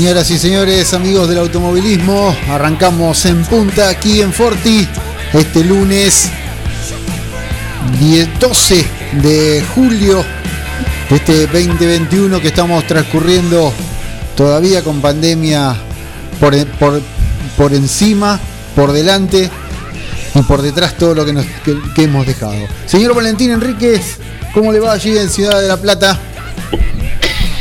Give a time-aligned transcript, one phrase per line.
[0.00, 4.88] Señoras y señores, amigos del automovilismo, arrancamos en punta aquí en Forti
[5.34, 6.30] este lunes
[8.40, 8.86] 12
[9.20, 10.24] de julio
[11.10, 13.74] de este 2021 que estamos transcurriendo
[14.34, 15.76] todavía con pandemia
[16.40, 17.02] por, por,
[17.58, 18.40] por encima,
[18.74, 19.50] por delante
[20.34, 22.54] y por detrás todo lo que, nos, que, que hemos dejado.
[22.86, 24.16] Señor Valentín Enríquez,
[24.54, 26.18] ¿cómo le va allí en Ciudad de la Plata?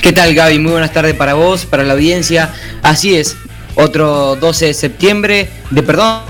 [0.09, 0.57] ¿Qué tal Gaby?
[0.57, 2.52] Muy buenas tardes para vos, para la audiencia.
[2.81, 3.38] Así es,
[3.75, 6.23] otro 12 de septiembre, de perdón,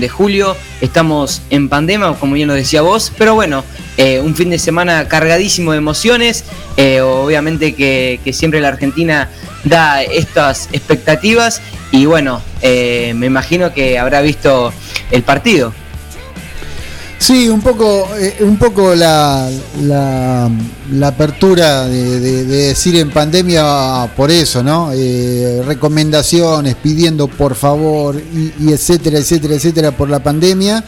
[0.00, 3.64] de julio, estamos en pandemia, como bien lo decía vos, pero bueno,
[3.96, 6.44] eh, un fin de semana cargadísimo de emociones,
[6.76, 9.30] eh, obviamente que, que, siempre la Argentina
[9.64, 14.74] da estas expectativas y bueno, eh, me imagino que habrá visto
[15.10, 15.72] el partido.
[17.20, 19.46] Sí, un poco, eh, un poco la,
[19.82, 20.50] la,
[20.90, 24.90] la apertura de, de, de, decir en pandemia por eso, ¿no?
[24.94, 30.82] Eh, recomendaciones, pidiendo por favor, y, y, etcétera, etcétera, etcétera, por la pandemia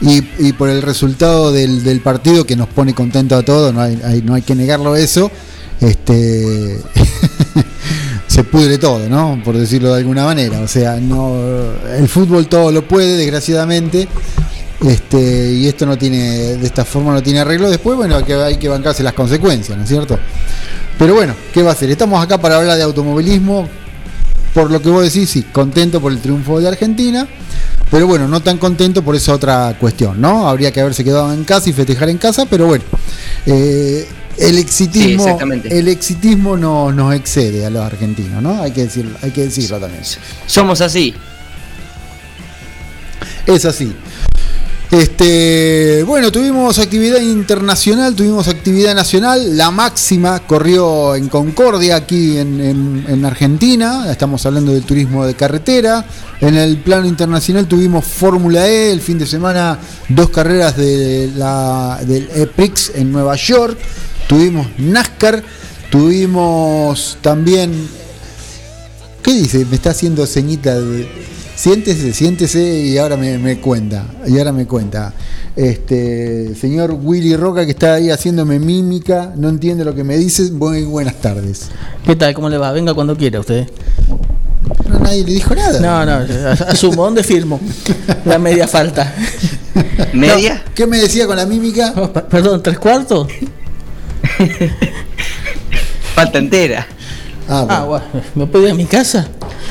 [0.00, 3.82] y, y por el resultado del, del, partido que nos pone contento a todos, no
[3.82, 5.30] hay, hay, no hay que negarlo eso.
[5.80, 6.80] Este.
[8.26, 9.40] se pudre todo, ¿no?
[9.44, 10.60] Por decirlo de alguna manera.
[10.60, 11.36] O sea, no
[11.96, 14.08] el fútbol todo lo puede, desgraciadamente.
[14.84, 17.70] Este, y esto no tiene, de esta forma no tiene arreglo.
[17.70, 20.18] Después, bueno, hay que, hay que bancarse las consecuencias, ¿no es cierto?
[20.98, 21.90] Pero bueno, ¿qué va a hacer?
[21.90, 23.68] Estamos acá para hablar de automovilismo.
[24.54, 27.28] Por lo que vos decís, sí, contento por el triunfo de Argentina.
[27.90, 30.48] Pero bueno, no tan contento por esa otra cuestión, ¿no?
[30.48, 32.84] Habría que haberse quedado en casa y festejar en casa, pero bueno.
[33.44, 34.08] Eh,
[34.38, 38.60] el exitismo, sí, el exitismo no, nos excede a los argentinos, ¿no?
[38.60, 40.02] Hay que decirlo, hay que decirlo también.
[40.46, 41.14] Somos así.
[43.46, 43.94] Es así.
[44.90, 49.56] Este, bueno, tuvimos actividad internacional, tuvimos actividad nacional.
[49.56, 54.10] La máxima corrió en Concordia, aquí en, en, en, Argentina.
[54.10, 56.04] Estamos hablando del turismo de carretera.
[56.40, 59.76] En el plano internacional tuvimos Fórmula E el fin de semana,
[60.08, 63.76] dos carreras de la, del EPRIX en Nueva York.
[64.28, 65.42] Tuvimos NASCAR,
[65.90, 67.88] tuvimos también.
[69.20, 69.64] ¿Qué dice?
[69.64, 74.66] Me está haciendo ceñita de siéntese, siéntese y ahora me, me, cuenta, y ahora me
[74.66, 75.12] cuenta.
[75.56, 80.52] Este señor Willy Roca que está ahí haciéndome mímica, no entiende lo que me dice.
[80.52, 81.70] Muy buenas tardes.
[82.04, 82.34] ¿Qué tal?
[82.34, 82.70] ¿Cómo le va?
[82.72, 83.66] Venga cuando quiera usted.
[84.88, 85.80] No, nadie le dijo nada.
[85.80, 86.26] No, no,
[86.68, 87.58] asumo, ¿dónde firmo?
[88.26, 89.14] La media falta.
[90.12, 90.62] ¿Media?
[90.66, 91.94] No, ¿Qué me decía con la mímica?
[91.96, 93.28] Oh, perdón, ¿tres cuartos?
[96.14, 96.86] Falta entera.
[97.48, 97.74] Ah, bueno.
[97.74, 98.04] ah, bueno.
[98.34, 99.28] ¿Me puedo ir a mi casa?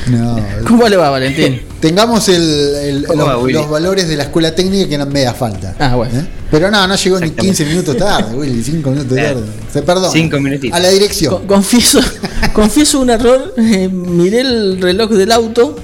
[0.08, 0.36] No.
[0.66, 1.60] ¿Cómo le va, Valentín?
[1.86, 5.76] Tengamos el, el, los, va, los, valores de la escuela técnica que eran media falta.
[5.78, 6.18] Ah, bueno.
[6.18, 6.26] ¿Eh?
[6.50, 9.44] Pero no, no llegó ni 15 minutos tarde, Willy, 5 minutos tarde.
[9.72, 10.10] Se perdón.
[10.12, 10.76] 5 minutitos.
[10.76, 11.32] A la dirección.
[11.32, 12.00] Con, confieso,
[12.52, 13.54] confieso un error.
[13.56, 15.76] Eh, miré el reloj del auto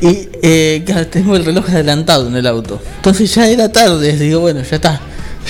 [0.00, 2.80] y eh, tengo el reloj adelantado en el auto.
[2.98, 4.16] Entonces ya era tarde.
[4.16, 5.00] Digo, bueno, ya está.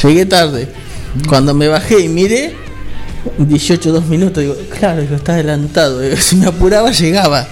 [0.03, 0.67] Llegué tarde.
[1.29, 2.55] Cuando me bajé y miré,
[3.37, 6.01] 18, 2 minutos, digo, claro, digo, está adelantado.
[6.17, 7.47] Si me apuraba, llegaba.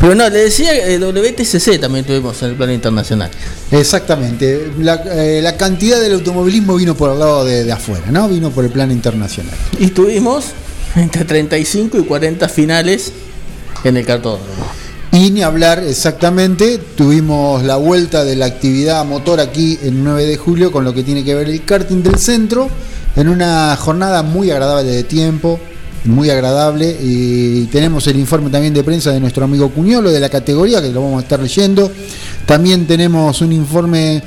[0.00, 3.30] Pero no, le decía eh, WTCC también tuvimos en el plano internacional.
[3.70, 4.72] Exactamente.
[4.78, 8.26] La, eh, la, cantidad del automovilismo vino por el lado de, de, afuera, ¿no?
[8.28, 9.54] Vino por el plano internacional.
[9.78, 10.46] Y tuvimos
[10.96, 13.12] entre 35 y 40 finales
[13.84, 14.44] en el cartódromo.
[15.12, 20.36] Y ni hablar exactamente, tuvimos la vuelta de la actividad motor aquí el 9 de
[20.36, 22.68] julio con lo que tiene que ver el karting del centro,
[23.16, 25.58] en una jornada muy agradable de tiempo,
[26.04, 26.96] muy agradable.
[27.02, 30.90] Y tenemos el informe también de prensa de nuestro amigo Cuñolo de la categoría, que
[30.90, 31.90] lo vamos a estar leyendo.
[32.46, 34.22] También tenemos un informe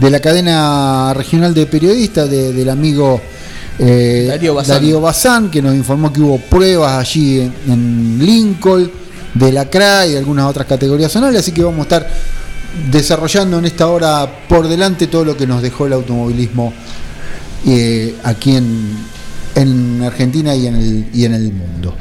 [0.00, 3.20] de la cadena regional de periodistas del amigo
[3.78, 5.50] eh, Darío, Bazán.
[5.50, 8.90] que nos informó que hubo pruebas allí en, Lincoln,
[9.34, 12.10] de la CRA y de algunas otras categorías zonales, así que vamos a estar
[12.90, 16.72] desarrollando en esta hora por delante todo lo que nos dejó el automovilismo
[17.66, 18.96] eh, aquí en,
[19.56, 21.94] en Argentina y en, el, y en el mundo.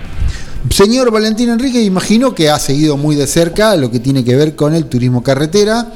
[0.69, 4.55] Señor Valentín Enrique, imagino que ha seguido muy de cerca lo que tiene que ver
[4.55, 5.91] con el turismo carretera.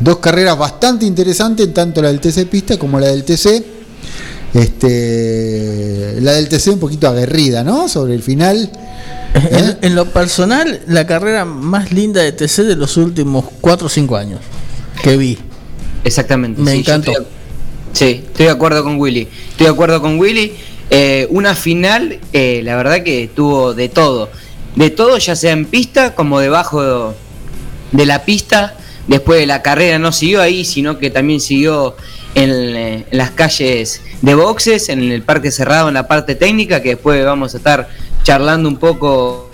[0.00, 3.64] Dos carreras bastante interesantes, tanto la del TC Pista como la del TC.
[4.54, 7.88] Este, la del TC un poquito aguerrida, ¿no?
[7.88, 8.70] Sobre el final.
[9.34, 9.90] En, ¿Eh?
[9.90, 14.40] lo personal, la carrera más linda de TC de los últimos 4 o 5 años
[15.02, 15.38] que vi.
[16.02, 16.62] Exactamente.
[16.62, 17.12] Me encantó.
[17.92, 19.28] sí, estoy de acuerdo con Willy.
[19.50, 20.54] Estoy de acuerdo con Willy.
[20.90, 24.30] Eh, una final, eh, la verdad que tuvo de todo.
[24.76, 27.14] De todo, ya sea en pista como debajo
[27.92, 28.74] de la pista.
[29.06, 31.96] Después de la carrera no siguió ahí, sino que también siguió
[32.34, 37.24] en, las calles de boxes, en el parque cerrado, en la parte técnica, que después
[37.24, 37.88] vamos a estar
[38.22, 39.48] charlando un poco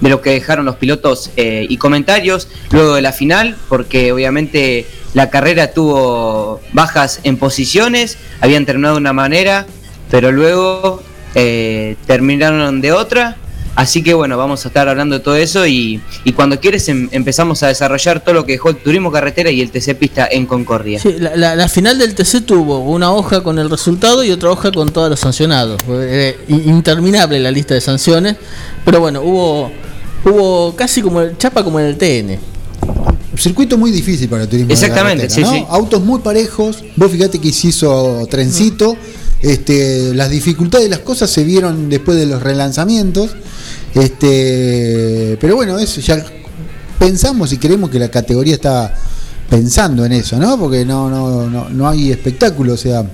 [0.00, 4.86] de lo que dejaron los pilotos eh, y comentarios luego de la final, porque obviamente
[5.14, 9.66] la carrera tuvo bajas en posiciones, habían terminado de una manera,
[10.10, 11.02] pero luego
[11.34, 13.36] eh, terminaron de otra
[13.76, 16.00] Así que bueno, vamos a estar hablando de todo eso y,
[16.34, 19.70] cuando quieres em, empezamos a desarrollar todo lo que dejó el turismo carretera y el
[19.70, 20.98] TC Pista en Concordia.
[20.98, 24.88] Sí, la, final del TC tuvo una hoja con el resultado y otra hoja con
[24.88, 25.78] todos los sancionados.
[26.48, 28.36] interminable la lista de sanciones,
[28.82, 29.70] pero bueno, hubo,
[30.24, 32.38] hubo casi como el chapa como en el TN.
[33.36, 34.72] Circuito muy difícil para el turismo.
[34.72, 35.66] Exactamente, sí, sí.
[35.68, 36.82] Autos muy parejos.
[36.96, 38.96] Vos fíjate que se hizo trencito.
[39.40, 43.30] Este, las dificultades de las cosas se vieron después de los relanzamientos.
[43.94, 46.24] Este, pero bueno, eso ya
[46.98, 48.94] pensamos y creemos que la categoría está
[49.48, 50.58] pensando en eso, ¿no?
[50.58, 53.04] Porque no, no, no, no hay espectáculo, o sea,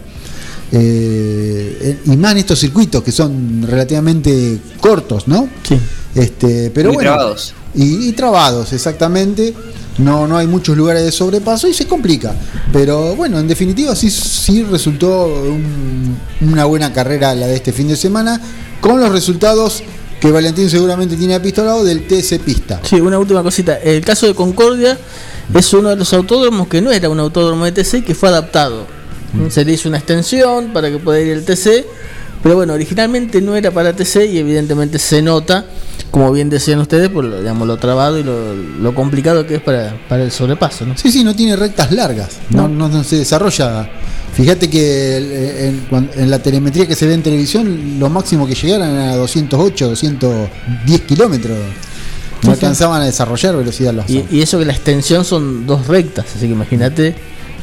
[0.72, 5.48] eh, y más en estos circuitos que son relativamente cortos, ¿no?
[5.62, 5.78] Sí.
[6.14, 7.54] Este, pero bueno, trabados.
[7.74, 9.54] Y, trabados, exactamente.
[9.98, 12.34] No, no hay muchos lugares de sobrepaso y se complica.
[12.72, 15.30] Pero bueno, en definitiva sí, sí resultó
[16.40, 18.40] una buena carrera la de este fin de semana,
[18.80, 19.82] con los resultados
[20.22, 22.80] que Valentín seguramente tiene apistolado del TC Pista.
[22.84, 23.76] Sí, una última cosita.
[23.76, 24.96] El caso de Concordia
[25.52, 28.86] es uno de los autódromos que no era un autódromo de TC que fue adaptado.
[29.32, 29.50] Mm.
[29.50, 31.84] Se le hizo una extensión para que pueda ir el TC,
[32.42, 35.64] pero bueno, originalmente no era para TC y evidentemente se nota,
[36.10, 39.94] como bien decían ustedes, por lo, digamos, lo trabado y lo, complicado que es para,
[40.10, 40.84] el sobrepaso.
[40.86, 40.96] ¿no?
[40.96, 43.88] Sí, sí, no tiene rectas largas, no, no se desarrolla
[44.34, 45.74] Fíjate que
[46.16, 51.00] en, la telemetría que se ve en televisión, lo máximo que llegaran era 208, 210
[51.02, 51.58] kilómetros.
[52.42, 56.26] No alcanzaban a desarrollar velocidad los y, y, eso que la extensión son dos rectas,
[56.34, 57.14] así que imagínate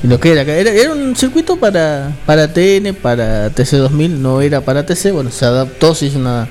[0.04, 0.72] lo que era, era.
[0.72, 5.12] Era un circuito para, para TN, para TC2000, no era para TC.
[5.12, 6.48] Bueno, se adaptó, se hizo una,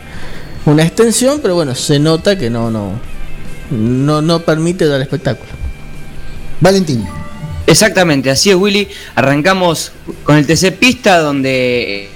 [0.67, 3.01] una extensión, pero bueno, se nota que no, no,
[3.71, 5.51] no, no permite dar espectáculo.
[6.61, 7.07] Valentín.
[7.67, 8.89] Exactamente, así es Willy.
[9.15, 9.93] Arrancamos
[10.25, 12.09] con el TC Pista, donde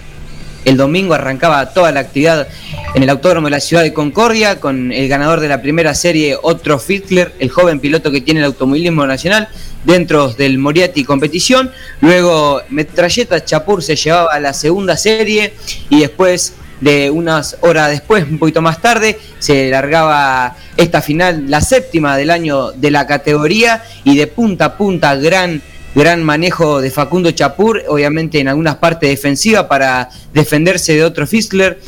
[0.65, 2.49] el domingo arrancaba toda la actividad
[2.95, 6.37] en el autódromo de la ciudad de Concordia, con el ganador de la primera serie,
[6.41, 9.49] Otro Fitzler, el joven piloto que tiene el automovilismo nacional
[9.85, 11.71] dentro del Moriarty competición.
[12.01, 15.55] Luego Metralleta Chapur se llevaba a la segunda serie
[15.89, 21.61] y después de unas horas después, un poquito más tarde, se largaba esta final, la
[21.61, 25.63] séptima del año de la categoría y de punta a punta gran
[25.95, 31.79] gran manejo de Facundo Chapur, obviamente en algunas partes defensivas para defenderse de otro Fischler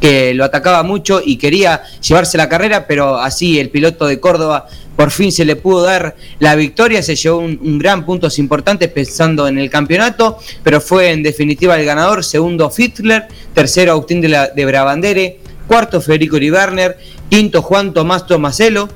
[0.00, 4.66] que lo atacaba mucho y quería llevarse la carrera, pero así el piloto de Córdoba
[4.94, 9.46] por fin se le pudo dar la victoria, se llevó un, gran puntos importantes pensando
[9.46, 14.48] en el campeonato, pero fue en definitiva el ganador, segundo Fitzler, tercero Agustín de, la,
[14.48, 16.96] de Brabandere, cuarto Federico Riverner,
[17.28, 18.88] quinto Juan Tomás Tomaselo,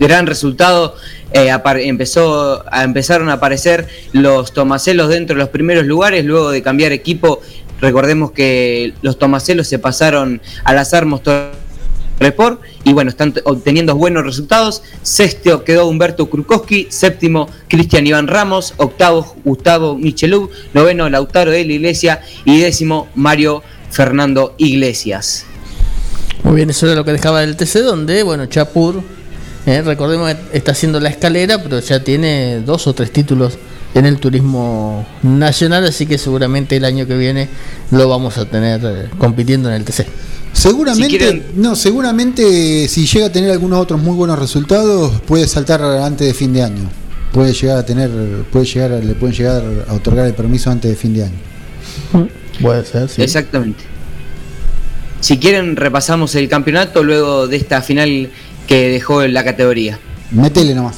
[0.00, 0.96] gran resultado,
[1.32, 1.50] eh,
[1.84, 7.40] empezó empezaron a aparecer los Tomaselos dentro de los primeros lugares, luego de cambiar equipo,
[7.80, 11.22] recordemos que los Tomaselos se pasaron a las Armos
[12.18, 14.82] Report y bueno, están obteniendo buenos resultados.
[15.02, 21.72] Sexto quedó Humberto Krukowski, séptimo Cristian Iván Ramos, octavo Gustavo Michelú, noveno Lautaro de la
[21.72, 25.46] Iglesia y décimo Mario Fernando Iglesias.
[26.42, 29.02] Muy bien, eso era lo que dejaba del TC, donde, bueno, Chapur,
[29.66, 33.58] eh, recordemos, está haciendo la escalera, pero ya tiene dos o tres títulos
[33.94, 37.48] en el turismo nacional, así que seguramente el año que viene
[37.90, 40.06] lo vamos a tener eh, compitiendo en el TC.
[40.52, 46.26] Seguramente, no, seguramente si llega a tener algunos otros muy buenos resultados, puede saltar antes
[46.26, 46.90] de fin de año.
[47.32, 48.10] Puede llegar a tener,
[48.50, 52.28] puede llegar, le pueden llegar a otorgar el permiso antes de fin de año.
[52.60, 53.22] Puede ser, sí.
[53.22, 53.84] Exactamente.
[55.20, 58.30] Si quieren, repasamos el campeonato luego de esta final
[58.70, 59.98] que dejó la categoría.
[60.30, 60.94] Métele nomás.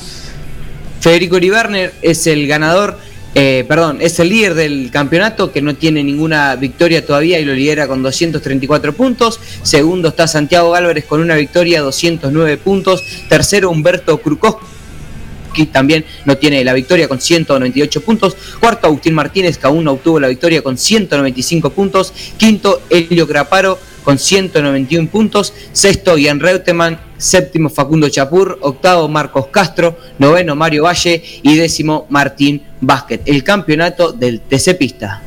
[1.00, 2.98] Federico Uriberner es el ganador,
[3.34, 7.54] eh, perdón, es el líder del campeonato que no tiene ninguna victoria todavía y lo
[7.54, 9.40] lidera con 234 puntos.
[9.62, 13.02] Segundo está Santiago Gálvarez con una victoria, 209 puntos.
[13.30, 14.20] Tercero Humberto
[15.54, 18.36] que también no tiene la victoria con 198 puntos.
[18.60, 22.12] Cuarto, Agustín Martínez, que aún no obtuvo la victoria con 195 puntos.
[22.36, 25.52] Quinto, Elio Graparo con 191 puntos.
[25.72, 26.98] Sexto, Ian Reutemann.
[27.16, 28.58] Séptimo, Facundo Chapur.
[28.62, 29.96] Octavo, Marcos Castro.
[30.18, 31.22] Noveno, Mario Valle.
[31.42, 33.20] Y décimo, Martín Vázquez.
[33.26, 35.22] El campeonato del TC Pista.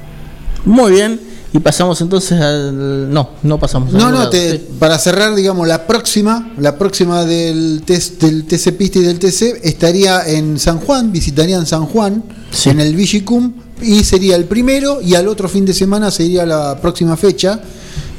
[0.65, 1.19] Muy bien.
[1.55, 3.13] Y pasamos entonces al.
[3.13, 4.29] No, no pasamos No, no,
[4.77, 9.61] para cerrar, digamos, la próxima, la próxima del, test, del TC Pista y del TC
[9.63, 12.25] estaría en San Juan, visitarían San Juan,
[12.65, 16.77] en el Vigicum, y sería el primero, y al otro fin de semana sería la
[16.81, 17.61] próxima fecha.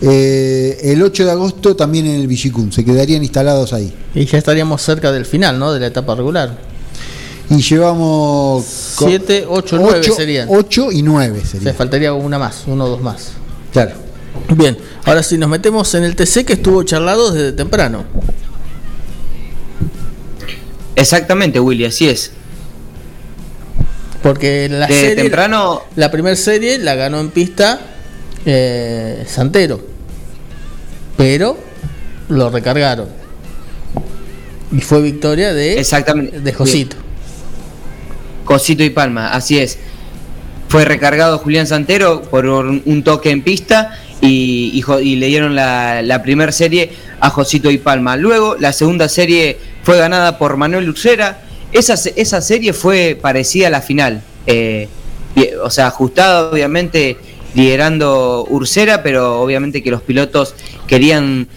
[0.02, 3.92] Eh, el 8 de agosto también en el Vigicum, se quedarían instalados ahí.
[4.14, 5.72] Y ya estaríamos cerca del final, ¿no?
[5.72, 6.58] De la etapa regular.
[7.48, 8.64] Y llevamos
[8.98, 10.48] 7, 8, 9 serían.
[10.50, 11.74] 8 y 9 serían.
[11.74, 13.32] O faltaría una más, uno o dos más.
[13.72, 13.92] Claro.
[14.54, 18.04] Bien, ahora sí nos metemos en el TC que estuvo charlado desde temprano.
[20.94, 22.32] Exactamente, Willy, así es.
[24.22, 25.82] Porque la serie, temprano...
[25.94, 27.80] la primera serie la ganó en pista
[28.46, 29.80] eh, Santero,
[31.16, 31.58] pero
[32.28, 33.08] lo recargaron
[34.72, 36.40] y fue victoria de Exactamente.
[36.40, 36.96] de Josito.
[38.44, 39.78] Cosito y Palma, así es.
[40.68, 44.82] Fue recargado Julián Santero por un toque en pista y,
[45.16, 48.16] le dieron la, la primera serie a Josito y Palma.
[48.16, 51.40] Luego la segunda serie fue ganada por Manuel Ursera.
[51.72, 54.22] Esa, esa serie fue parecida a la final.
[54.46, 54.88] Eh,
[55.62, 57.16] o sea, ajustada obviamente
[57.56, 60.54] liderando Ursera, pero obviamente que los pilotos
[60.86, 61.48] querían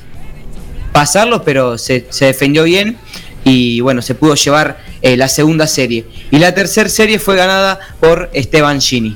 [0.91, 2.97] pasarlos, pero se, defendió bien
[3.43, 6.05] y bueno, se pudo llevar eh, la segunda serie.
[6.31, 9.15] Y la tercera serie fue ganada por Esteban Gini.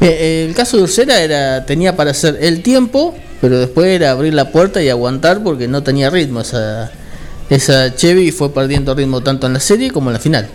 [0.00, 4.50] El caso de Ursera era, tenía para hacer el tiempo, pero después era abrir la
[4.50, 6.40] puerta y aguantar porque no tenía ritmo.
[6.42, 6.92] Esa,
[7.48, 10.48] esa Chevy fue perdiendo ritmo tanto en la serie como en la final.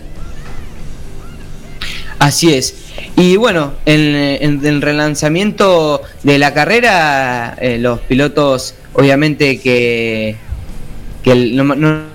[2.18, 2.74] Así es.
[3.16, 10.36] Y bueno, en, el relanzamiento de la carrera, eh, los pilotos, obviamente que,
[11.22, 12.06] que no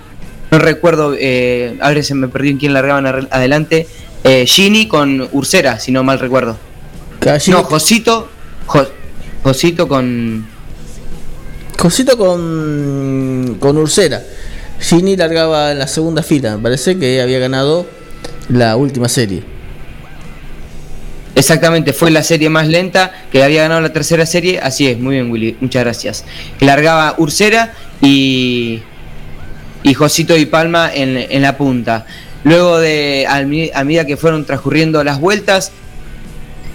[0.52, 3.88] no recuerdo, eh, a ver si me perdí en quién largaban adelante,
[4.26, 6.58] eh, Gini con Ursera, si no mal recuerdo.
[7.48, 8.28] No, Josito,
[9.44, 10.46] Josito con...
[11.80, 14.22] Josito con, con Ursera.
[14.80, 17.86] Gini largaba en la segunda fila, me parece que había ganado
[18.50, 19.44] la última serie.
[21.34, 24.60] Exactamente, fue la serie más lenta que había ganado la tercera serie.
[24.60, 26.26] Así es, muy bien, Willy, muchas gracias.
[26.60, 28.82] Largaba Ursera y
[29.84, 32.06] y Josito y Palma en, la punta.
[32.44, 33.44] Luego de, a,
[33.84, 35.72] medida que fueron transcurriendo las vueltas,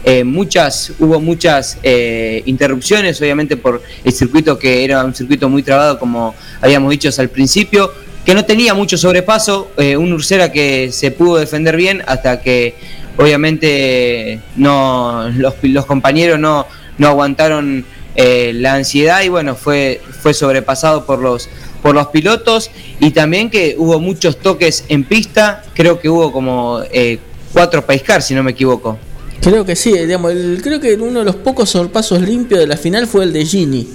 [0.04, 5.62] eh, muchas, hubo muchas eh, interrupciones, obviamente por el circuito que era un circuito muy
[5.62, 7.92] trabado, como habíamos dicho al principio,
[8.24, 12.74] que no tenía mucho sobrepaso, eh, un Ursera que se pudo defender bien hasta que
[13.16, 16.66] obviamente no los, los compañeros no,
[16.98, 17.84] no aguantaron
[18.16, 21.50] la ansiedad y bueno, fue, fue sobrepasado por los
[21.86, 26.80] por los pilotos y también que hubo muchos toques en pista, creo que hubo como
[26.90, 27.20] eh,
[27.52, 28.98] cuatro paiscar, si no me equivoco.
[29.40, 30.32] Creo que sí, digamos,
[30.64, 33.86] creo que uno de los pocos sorpasos limpios de la final fue el de Gini,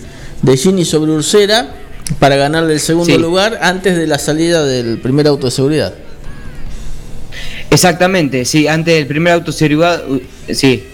[0.41, 1.69] de Gini sobre Ursera
[2.17, 5.93] para ganarle el segundo lugar antes de la salida del primer auto de seguridad.
[7.71, 9.69] Exactamente, sí, antes del primer auto sí,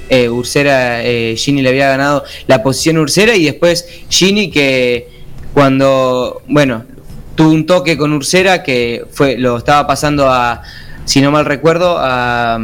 [0.10, 5.10] eh, Ursera, eh, Gini le había ganado la posición Ursera y después Gini que
[5.56, 6.86] cuando, bueno,
[7.34, 10.62] tuvo un toque con Ursera que fue lo estaba pasando a,
[11.04, 12.60] si no mal recuerdo, a,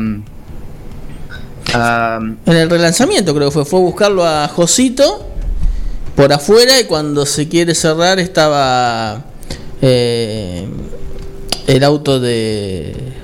[1.74, 5.26] en el relanzamiento creo que fue, fue a buscarlo a Josito
[6.16, 9.24] por afuera y cuando se quiere cerrar estaba
[9.82, 10.68] eh,
[11.66, 13.23] el auto de...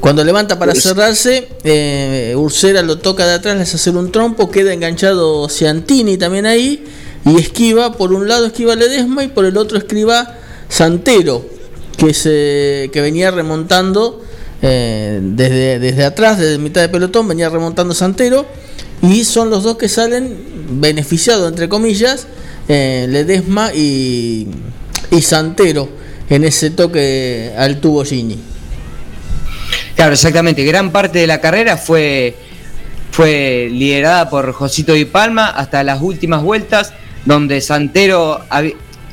[0.00, 4.50] Cuando levanta para cerrarse, eh, Ursera lo toca de atrás, le hace hacer un trompo,
[4.50, 6.84] queda enganchado Ciantini también ahí
[7.26, 10.38] y esquiva, por un lado esquiva Ledesma y por el otro esquiva
[10.70, 11.44] Santero,
[11.98, 14.22] que, se, que venía remontando
[14.62, 18.46] eh, desde, desde atrás, desde mitad de pelotón, venía remontando Santero
[19.02, 22.26] y son los dos que salen beneficiados, entre comillas,
[22.68, 24.48] eh, Ledesma y,
[25.10, 25.90] y Santero
[26.30, 28.49] en ese toque al tubo Gini.
[30.00, 30.64] Claro, exactamente.
[30.64, 32.34] Gran parte de la carrera fue,
[33.10, 36.94] fue liderada por Josito Di Palma hasta las últimas vueltas,
[37.26, 38.40] donde Santero,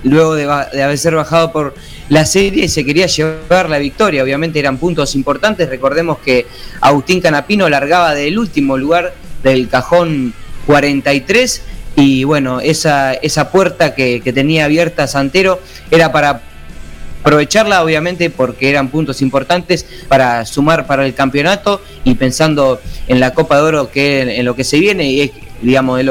[0.03, 1.75] luego de, haber ser bajado por
[2.08, 4.24] la serie se quería llevar la victoria.
[4.24, 5.67] Obviamente eran puntos importantes.
[5.67, 6.48] Recordemos que
[6.79, 9.13] Agustín Canapino largaba del último lugar
[9.44, 10.34] del cajón
[10.67, 11.63] 43
[11.98, 15.60] y bueno, esa, esa puerta que, tenía abierta Santero
[15.91, 16.44] era para
[17.27, 22.79] aprovecharla obviamente porque eran puntos importantes para sumar para el campeonato y pensando
[23.10, 25.31] en la Copa de Oro que en, lo que se viene y es
[25.62, 26.01] digamos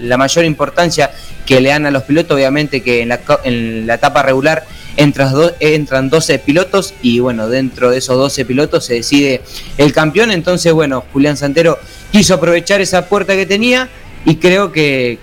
[0.00, 1.12] la mayor importancia
[1.44, 4.64] que le dan a los pilotos obviamente que en la, en la etapa regular
[4.96, 9.42] entran, entran 12 pilotos y bueno, dentro de esos 12 pilotos se decide
[9.76, 10.30] el campeón.
[10.30, 11.78] Entonces, bueno, Julián Santero
[12.10, 13.90] quiso aprovechar esa puerta que tenía
[14.24, 15.18] y creo que,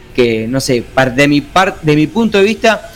[0.47, 0.83] no sé,
[1.15, 1.43] de mi,
[1.81, 2.91] de mi punto de vista,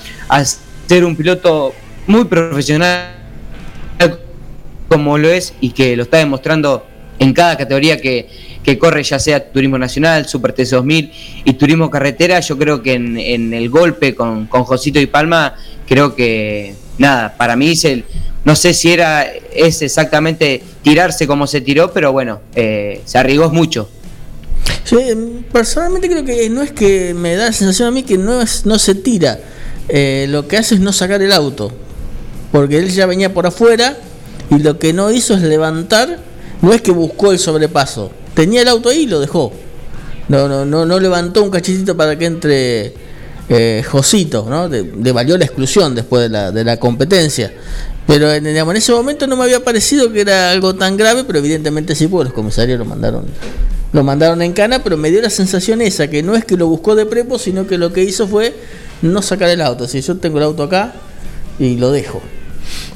[0.88, 1.74] ser un piloto
[2.08, 3.14] muy profesional
[4.88, 6.86] como lo es y que lo está demostrando
[7.20, 8.28] en cada categoría que,
[8.64, 11.12] que corre, ya sea Turismo Nacional, Super T2000
[11.46, 15.56] y Turismo Carretera, yo creo que en, el golpe con, con, Josito y Palma,
[15.88, 17.88] creo que nada, para mí es
[18.44, 23.50] no sé si era, es exactamente tirarse como se tiró, pero bueno, eh, se arriesgó
[23.50, 23.90] mucho.
[25.52, 28.66] personalmente creo que no es que me da la sensación a mí que no, es,
[28.66, 29.40] no se tira,
[29.90, 31.74] eh, lo que hace es no sacar el auto,
[32.52, 33.98] porque él ya venía por afuera
[34.50, 36.20] y lo que no hizo es levantar,
[36.62, 39.52] no es que buscó el sobrepaso, tenía el auto ahí y lo dejó.
[40.30, 42.94] No, no, no, no levantó un cachitito para que entre
[43.50, 44.68] eh, Josito, ¿no?
[44.68, 47.54] De, valió la exclusión después de la, de la competencia.
[48.06, 51.40] Pero en, en, ese momento no me había parecido que era algo tan grave, pero
[51.40, 53.26] evidentemente sí, porque los comisarios lo mandaron,
[53.94, 56.68] lo mandaron en cana, pero me dio la sensación esa, que no es que lo
[56.68, 58.54] buscó de prepo, sino que lo que hizo fue
[59.02, 59.88] no sacar el auto.
[59.88, 60.94] Si yo tengo el auto acá
[61.60, 62.22] y lo dejo.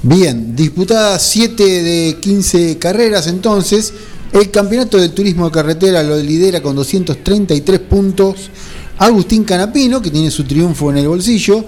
[0.04, 3.94] Bien, disputadas 7 de 15 carreras entonces,
[4.34, 8.50] el campeonato de turismo de carretera lo lidera con 233 puntos.
[8.98, 11.64] Agustín Canapino, que tiene su triunfo en el bolsillo.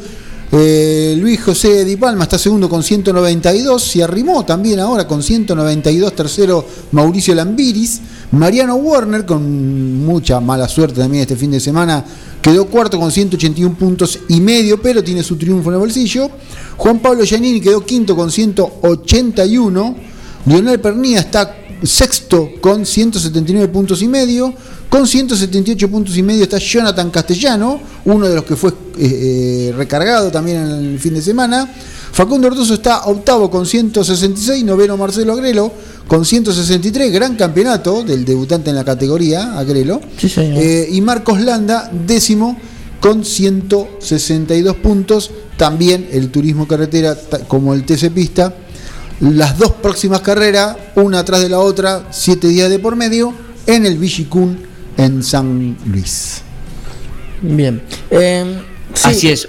[0.52, 6.15] Eh, Luis José Di Palma está segundo con 192, se arrimó también ahora con 192,
[6.15, 8.02] tercero Mauricio Lambiris,
[8.34, 12.04] Mariano Warner con mucha mala suerte también este fin de semana,
[12.41, 16.30] quedó cuarto con 181 puntos y medio, pero tiene su triunfo en el bolsillo,
[16.78, 19.96] Juan Pablo Giannini quedó quinto con 181,
[20.46, 24.54] Lionel Pernía está sexto con 179 puntos y medio.
[24.89, 29.74] Con 178 puntos y medio está Jonathan Castellano, uno de los que fue eh, eh,
[29.76, 31.67] recargado también en el fin de semana.
[32.13, 35.73] Facundo Ortoso está octavo con 166, noveno Marcelo Agrelo
[36.08, 39.99] con 163, gran campeonato del debutante en la categoría, Agrelo.
[40.38, 42.58] Eh, y Marcos Landa, décimo
[42.99, 45.32] con 162 puntos.
[45.58, 48.54] También el turismo carretera como el TC Pista
[49.19, 53.34] las dos próximas carreras, una atrás de la otra, siete días de por medio,
[53.67, 54.60] en el Vigicún
[54.97, 56.41] en San Luis.
[57.41, 57.82] Bien.
[58.10, 58.58] Em,
[59.04, 59.47] Así es.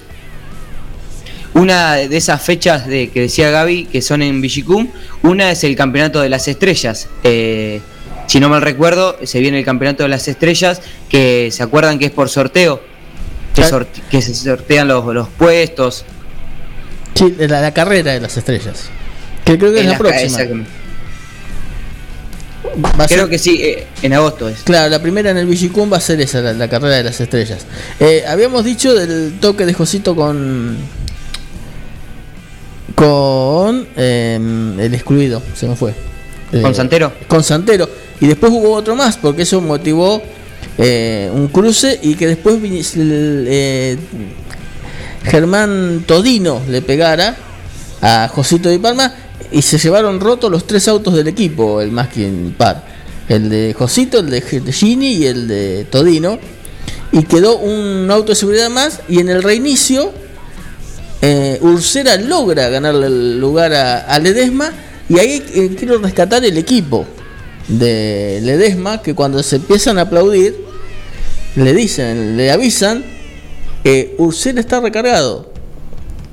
[1.54, 4.88] Una de esas fechas de, que decía Gaby, que son en Vigicum,
[5.22, 7.08] una es el Campeonato de las Estrellas.
[7.22, 7.80] Eh,
[8.26, 12.06] si no mal recuerdo, se viene el Campeonato de las Estrellas, que se acuerdan que
[12.06, 12.82] es por sorteo,
[14.10, 16.04] que, se sortean los, los puestos.
[17.14, 18.90] Sí, la, la carrera de las estrellas.
[19.44, 20.38] Que creo que es la, próxima.
[23.06, 24.62] creo que sí, eh, en agosto es.
[24.62, 27.66] Claro, la primera en el Vigicum va a ser esa, la, carrera de las estrellas.
[28.00, 30.76] Eh, habíamos dicho del toque de Josito con.
[32.94, 33.86] Con.
[33.96, 35.94] Em, el excluido, se me fue.
[36.50, 37.12] ¿Con eh, Santero?
[37.26, 37.88] Con Santero.
[38.20, 40.22] Y después hubo otro más, porque eso motivó
[40.76, 42.58] un cruce y que después
[45.24, 47.36] Germán Todino le pegara
[48.02, 49.14] a Josito de Palma
[49.50, 52.84] y se llevaron rotos los tres autos del equipo, el más que par.
[53.28, 56.38] El de Josito, el de Gini y el de Todino.
[57.12, 60.12] Y quedó un auto de seguridad más y en el reinicio
[61.26, 64.70] eh, Ursera logra ganarle el lugar a, Ledesma
[65.08, 67.06] y ahí eh, quiero rescatar el equipo
[67.66, 70.54] de Ledesma que cuando se empiezan a aplaudir
[71.56, 73.02] le dicen, le avisan
[73.82, 75.50] que Ursera está recargado.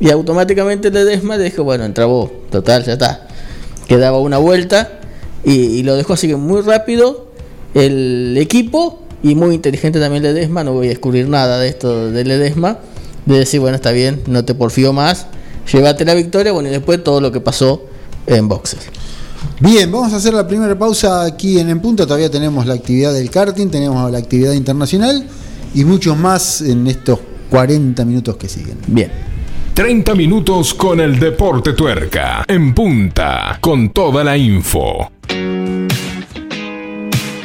[0.01, 3.27] Y automáticamente Ledesma le dijo, bueno, entra vos, total, ya está.
[3.87, 4.99] Quedaba una vuelta
[5.45, 7.31] y, lo dejó así que muy rápido
[7.75, 12.25] el equipo y muy inteligente también Ledesma, no voy a descubrir nada de esto de
[12.25, 12.79] Ledesma,
[13.25, 15.27] de decir, bueno, está bien, no te porfío más,
[15.71, 17.85] llévate la victoria, bueno, y después todo lo que pasó
[18.27, 18.79] en boxes.
[19.59, 22.05] Bien, vamos a hacer la primera pausa aquí en En Punto.
[22.05, 25.25] Todavía tenemos la actividad del karting, tenemos la actividad internacional
[25.73, 28.77] y muchos más en estos 40 minutos que siguen.
[28.87, 29.11] Bien.
[29.73, 32.43] 30 minutos con el deporte tuerca.
[32.47, 35.11] En punta, con toda la info.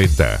[0.00, 0.40] Preta.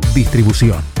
[0.13, 1.00] Distribución.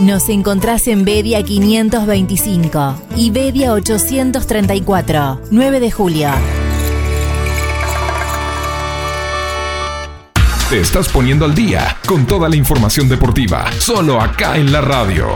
[0.00, 6.30] Nos encontrás en Bedia 525 y Bedia 834, 9 de julio.
[10.68, 15.28] Te estás poniendo al día con toda la información deportiva, solo acá en la radio.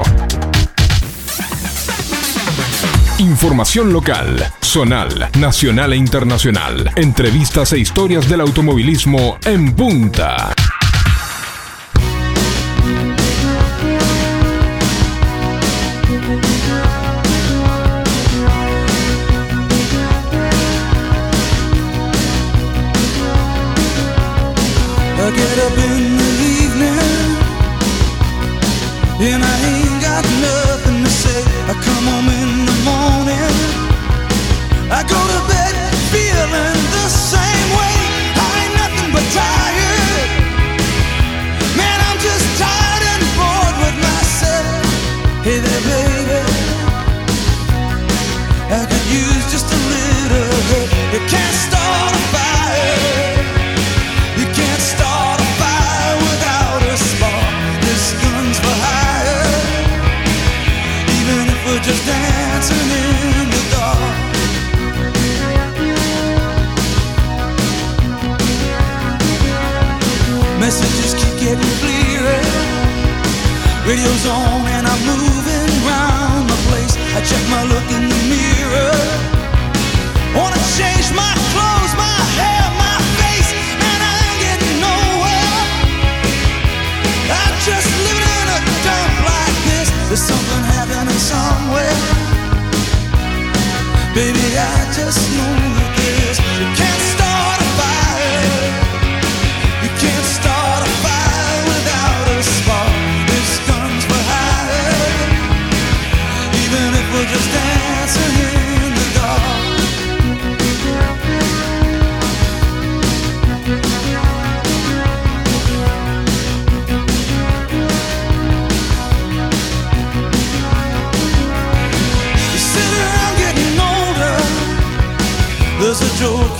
[3.18, 6.90] Información local, zonal, nacional e internacional.
[6.97, 10.53] Entrevistas e historias del automovilismo en punta.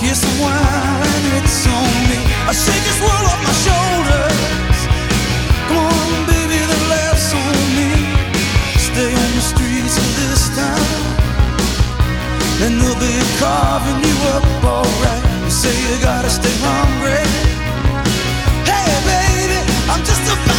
[0.09, 2.17] It's on me.
[2.49, 4.79] I shake this world off my shoulders.
[5.69, 6.77] Come on, baby, the
[7.37, 7.93] on me.
[8.89, 10.97] Stay on the streets of this town.
[12.65, 15.51] And they'll be carving you up alright.
[15.51, 17.21] Say you gotta stay hungry.
[18.65, 19.61] Hey, baby,
[19.93, 20.58] I'm just a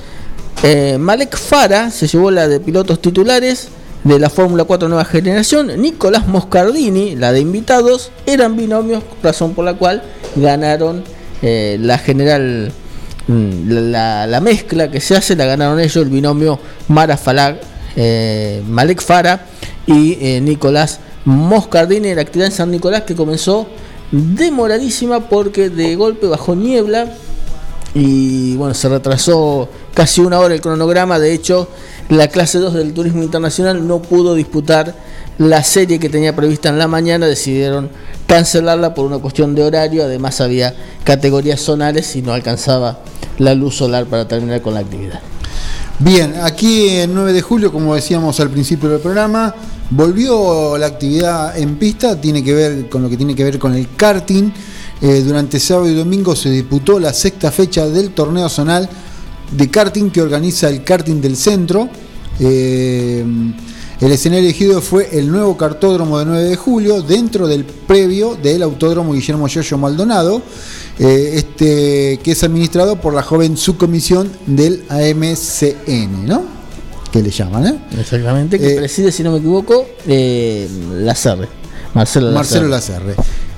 [0.64, 3.70] Eh, Malek Fara se llevó la de pilotos titulares
[4.04, 5.82] de la Fórmula 4 Nueva Generación.
[5.82, 10.04] Nicolás Moscardini, la de invitados, eran binomios, razón por la cual
[10.36, 11.04] ganaron
[11.42, 12.72] eh, la general,
[13.28, 17.60] la, la, mezcla que se hace la ganaron ellos, el binomio Mara Falag,
[17.96, 19.46] eh, Malek Fara
[19.86, 23.68] y eh, Nicolás Moscardini, la actividad en San Nicolás que comenzó
[24.12, 27.08] demoradísima porque de golpe bajó niebla
[27.94, 31.68] y bueno, se retrasó casi una hora el cronograma, de hecho
[32.10, 34.94] la clase 2 del turismo internacional no pudo disputar
[35.40, 37.90] la serie que tenía prevista en la mañana, decidieron
[38.28, 43.00] cancelarla por una cuestión de horario, además había categorías zonales y no alcanzaba
[43.40, 45.20] la luz solar para terminar con la actividad.
[45.98, 49.56] Bien, aquí en 9 de julio, como decíamos al principio del programa,
[49.90, 53.74] volvió la actividad en pista, tiene que ver con lo que tiene que ver con
[53.74, 54.52] el karting.
[55.02, 58.88] Eh, durante sábado y domingo se disputó la sexta fecha del torneo zonal
[59.52, 61.90] de karting que organiza el karting del centro.
[62.40, 63.24] Eh,
[64.00, 68.62] el escenario elegido fue el nuevo cartódromo de 9 de julio, dentro del previo del
[68.62, 70.42] Autódromo Guillermo Yoyo Maldonado,
[71.00, 76.44] eh, este, que es administrado por la joven subcomisión del AMCN, ¿no?
[77.12, 77.80] Que le llaman, ¿eh?
[78.00, 81.48] Exactamente, que Eh, preside, si no me equivoco, Lazarre.
[81.96, 82.36] Marcelo Lazarre.
[82.36, 83.16] Marcelo Lazarre.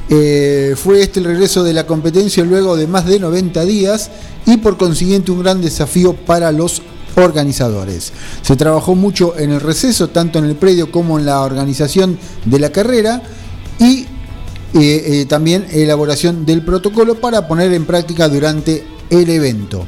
[0.10, 4.10] Eh, fue este el regreso de la competencia luego de más de 90 días
[4.46, 6.82] y por consiguiente un gran desafío para los
[7.16, 8.12] organizadores.
[8.42, 12.60] Se trabajó mucho en el receso, tanto en el predio como en la organización de
[12.60, 13.22] la carrera
[13.80, 14.08] y
[14.74, 19.86] eh, eh, también elaboración del protocolo para poner en práctica durante el evento.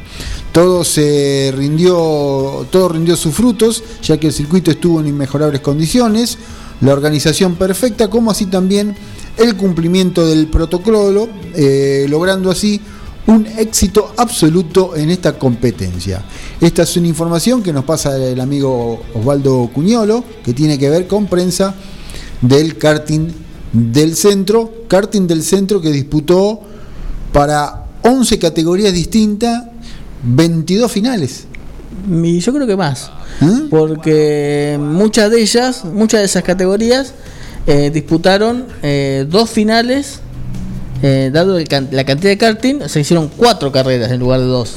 [0.51, 6.37] Todo se rindió, todo rindió sus frutos, ya que el circuito estuvo en inmejorables condiciones,
[6.81, 8.95] la organización perfecta, como así también
[9.41, 12.79] el cumplimiento del protocolo, eh, logrando así
[13.27, 16.23] un éxito absoluto en esta competencia.
[16.59, 21.07] Esta es una información que nos pasa el amigo Osvaldo Cuñolo, que tiene que ver
[21.07, 21.75] con prensa
[22.41, 23.29] del karting
[23.73, 26.59] del centro, karting del centro que disputó
[27.31, 29.63] para 11 categorías distintas,
[30.23, 31.45] 22 finales.
[32.09, 33.11] Y yo creo que más.
[33.41, 33.67] ¿Eh?
[33.69, 37.13] Porque muchas de ellas, muchas de esas categorías,
[37.67, 40.19] eh, disputaron eh, dos finales.
[41.03, 44.75] eh, dado can- la cantidad de karting, se hicieron cuatro carreras en lugar de dos.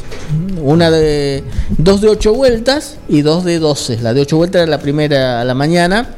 [0.62, 1.44] Una de
[1.76, 3.98] dos de ocho vueltas y dos de doce.
[4.00, 6.14] La de ocho vueltas era la primera a la mañana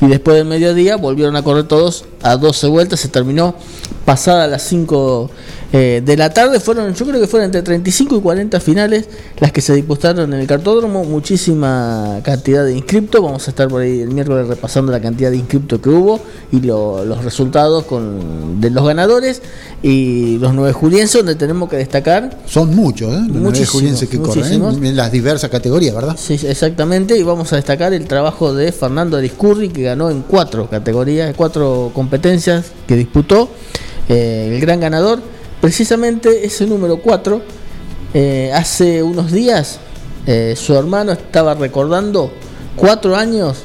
[0.00, 2.98] y después del mediodía volvieron a correr todos a 12 vueltas.
[3.00, 3.54] Se terminó
[4.04, 5.30] pasada las 5
[5.72, 6.58] eh, de la tarde.
[6.60, 9.08] Fueron, yo creo que fueron entre 35 y 40 finales
[9.38, 11.04] las que se disputaron en el cartódromo.
[11.04, 13.22] Muchísima cantidad de inscriptos.
[13.22, 16.20] Vamos a estar por ahí el miércoles repasando la cantidad de inscriptos que hubo
[16.52, 19.42] y lo- los resultados con, de los ganadores
[19.82, 23.20] y los nueve julienses, donde tenemos que destacar Son muchos, ¿eh?
[23.28, 24.76] Los nueve julienses que corren muchísimos.
[24.76, 26.16] en las diversas categorías, ¿verdad?
[26.18, 30.68] Sí, exactamente, y vamos a destacar el trabajo de Fernando Ariscurri, que ganó en cuatro
[30.70, 32.13] categorías, cuatro competencias
[32.86, 33.50] que disputó.
[34.08, 35.20] Eh, el gran ganador,
[35.60, 37.42] precisamente ese número cuatro,
[38.12, 39.80] eh, hace unos días
[40.26, 42.30] eh, su hermano estaba recordando
[42.76, 43.58] cuatro años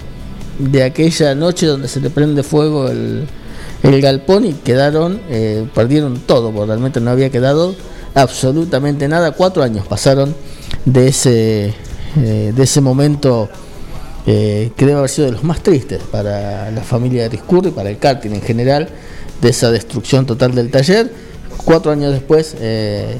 [0.57, 3.27] de aquella noche donde se le prende fuego el,
[3.83, 5.21] el galpón y quedaron,
[5.73, 7.75] perdieron todo, porque realmente no había quedado
[8.13, 9.31] absolutamente nada.
[9.31, 10.35] Cuatro años pasaron
[10.83, 11.73] de ese,
[12.15, 13.49] de ese momento
[14.27, 17.89] eh, que debe haber sido de los más tristes para la familia de Ariscurri, para
[17.89, 18.89] el karting en general,
[19.41, 21.11] de esa destrucción total del taller.
[21.65, 23.17] Cuatro años después, eh,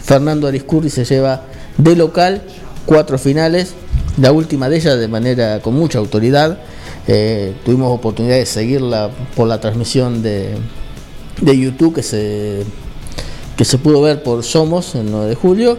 [0.00, 1.42] Fernando Ariscurri se lleva
[1.76, 2.42] de local
[2.88, 3.74] cuatro finales,
[4.16, 6.58] la última de ellas de manera con mucha autoridad.
[7.06, 10.54] Eh, tuvimos oportunidad de seguirla por la transmisión de,
[11.42, 12.64] de YouTube que se,
[13.58, 15.78] que se pudo ver por Somos el 9 de julio.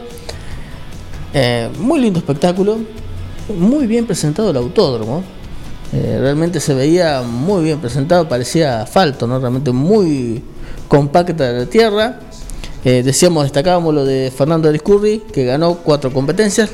[1.33, 2.77] Eh, muy lindo espectáculo,
[3.57, 5.23] muy bien presentado el autódromo.
[5.91, 9.39] Eh, realmente se veía muy bien presentado, parecía asfalto, ¿no?
[9.39, 10.43] realmente muy
[10.87, 12.19] compacta la tierra.
[12.85, 16.69] Eh, decíamos, destacábamos lo de Fernando Ariscurri, que ganó cuatro competencias.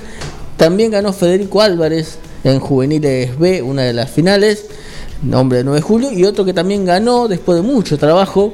[0.58, 4.66] También ganó Federico Álvarez en Juveniles B, una de las finales,
[5.24, 8.54] nombre de 9 de julio, y otro que también ganó después de mucho trabajo,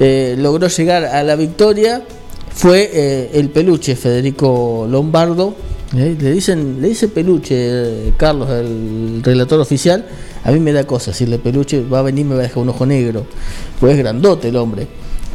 [0.00, 2.02] eh, logró llegar a la victoria,
[2.50, 5.54] fue el peluche Federico Lombardo.
[5.92, 10.04] Le dicen, le dice peluche eh, Carlos, el relator oficial.
[10.44, 12.68] A mí me da cosa decirle peluche, va a venir me va a dejar un
[12.68, 13.26] ojo negro,
[13.80, 14.86] pues es grandote el hombre.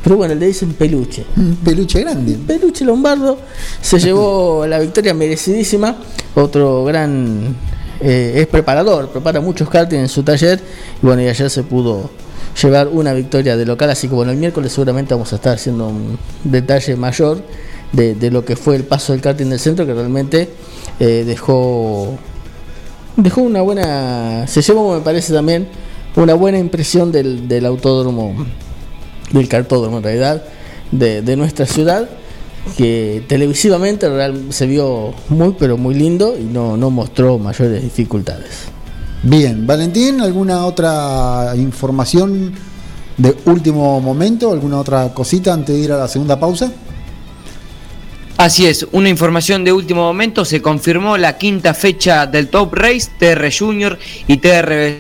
[0.04, 1.26] Pero bueno, le dicen peluche.
[1.64, 2.38] Peluche grande.
[2.46, 3.38] Peluche Lombardo
[3.82, 5.96] se llevó la victoria merecidísima.
[6.36, 7.56] Otro gran.
[8.02, 10.60] eh, es preparador, prepara muchos karting en su taller.
[11.02, 12.12] Y bueno, y ayer se pudo
[12.62, 13.90] llevar una victoria de local.
[13.90, 17.42] Así que bueno, el miércoles seguramente vamos a estar haciendo un detalle mayor
[17.94, 20.50] de, lo que fue el paso del karting del centro, que realmente
[21.00, 22.18] eh, dejó.
[23.16, 24.46] Dejó una buena.
[24.48, 25.68] Se llevó, me parece también,
[26.16, 28.36] una buena impresión del, del autódromo
[29.32, 30.44] del cartódromo en realidad
[30.92, 32.08] de, de nuestra ciudad
[32.78, 38.66] que televisivamente real- se vio muy pero muy lindo y no, no mostró mayores dificultades.
[39.24, 42.54] Bien, Valentín, ¿alguna otra información
[43.18, 44.52] de último momento?
[44.52, 46.72] ¿Alguna otra cosita antes de ir a la segunda pausa?
[48.44, 53.10] Así es, una información de último momento, se confirmó la quinta fecha del Top Race,
[53.18, 54.98] TR Junior y TR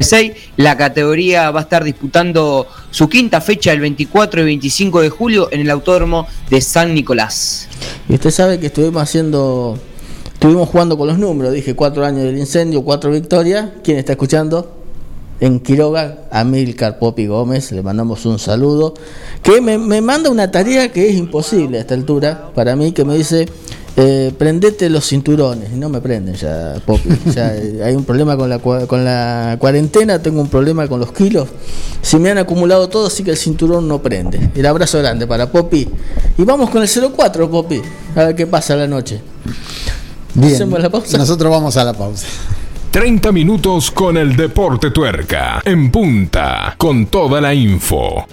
[0.00, 0.32] 6.
[0.56, 5.48] La categoría va a estar disputando su quinta fecha el 24 y 25 de julio
[5.52, 7.68] en el Autódromo de San Nicolás.
[8.08, 9.78] Y usted sabe que estuvimos haciendo,
[10.32, 13.72] estuvimos jugando con los números, dije cuatro años del incendio, cuatro victorias.
[13.82, 14.83] ¿Quién está escuchando?
[15.40, 18.94] En Quiroga, Amilcar Popi Gómez, le mandamos un saludo,
[19.42, 23.04] que me, me manda una tarea que es imposible a esta altura para mí, que
[23.04, 23.46] me dice,
[23.96, 28.36] eh, prendete los cinturones, y no me prenden ya, Popi, ya eh, hay un problema
[28.36, 31.48] con la, cua- con la cuarentena, tengo un problema con los kilos,
[32.00, 34.50] se me han acumulado todo, así que el cinturón no prende.
[34.54, 35.88] El abrazo grande para Popi,
[36.38, 37.82] y vamos con el 04, Popi,
[38.14, 39.20] a ver qué pasa la noche.
[40.34, 41.18] Bien, ¿Hacemos la pausa?
[41.18, 42.26] nosotros vamos a la pausa.
[42.94, 45.60] 30 minutos con el Deporte Tuerca.
[45.64, 48.24] En punta, con toda la info.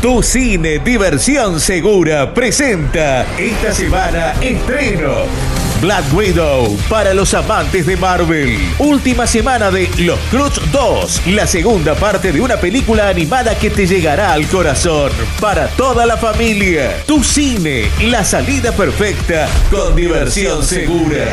[0.00, 5.26] Tu cine Diversión Segura presenta esta semana estreno.
[5.80, 8.56] Black Widow para los amantes de Marvel.
[8.78, 13.88] Última semana de Los Cruz 2, la segunda parte de una película animada que te
[13.88, 15.10] llegará al corazón.
[15.40, 17.02] Para toda la familia.
[17.06, 21.26] Tu cine, la salida perfecta con diversión segura.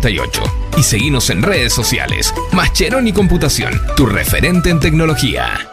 [0.00, 0.42] 1278
[0.78, 2.34] y seguinos en redes sociales.
[2.52, 5.70] Mascheroni Computación, tu referente en tecnología.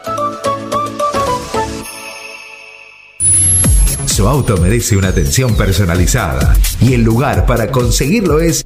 [4.06, 8.66] Su auto merece una atención personalizada y el lugar para conseguirlo es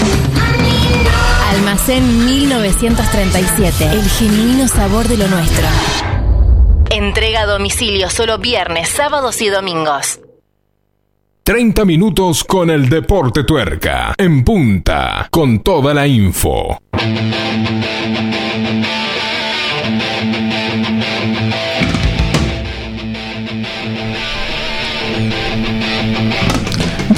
[1.51, 3.83] Almacén 1937.
[3.91, 5.67] El genuino sabor de lo nuestro.
[6.89, 10.21] Entrega a domicilio solo viernes, sábados y domingos.
[11.43, 14.13] 30 minutos con el Deporte Tuerca.
[14.17, 16.77] En punta, con toda la info.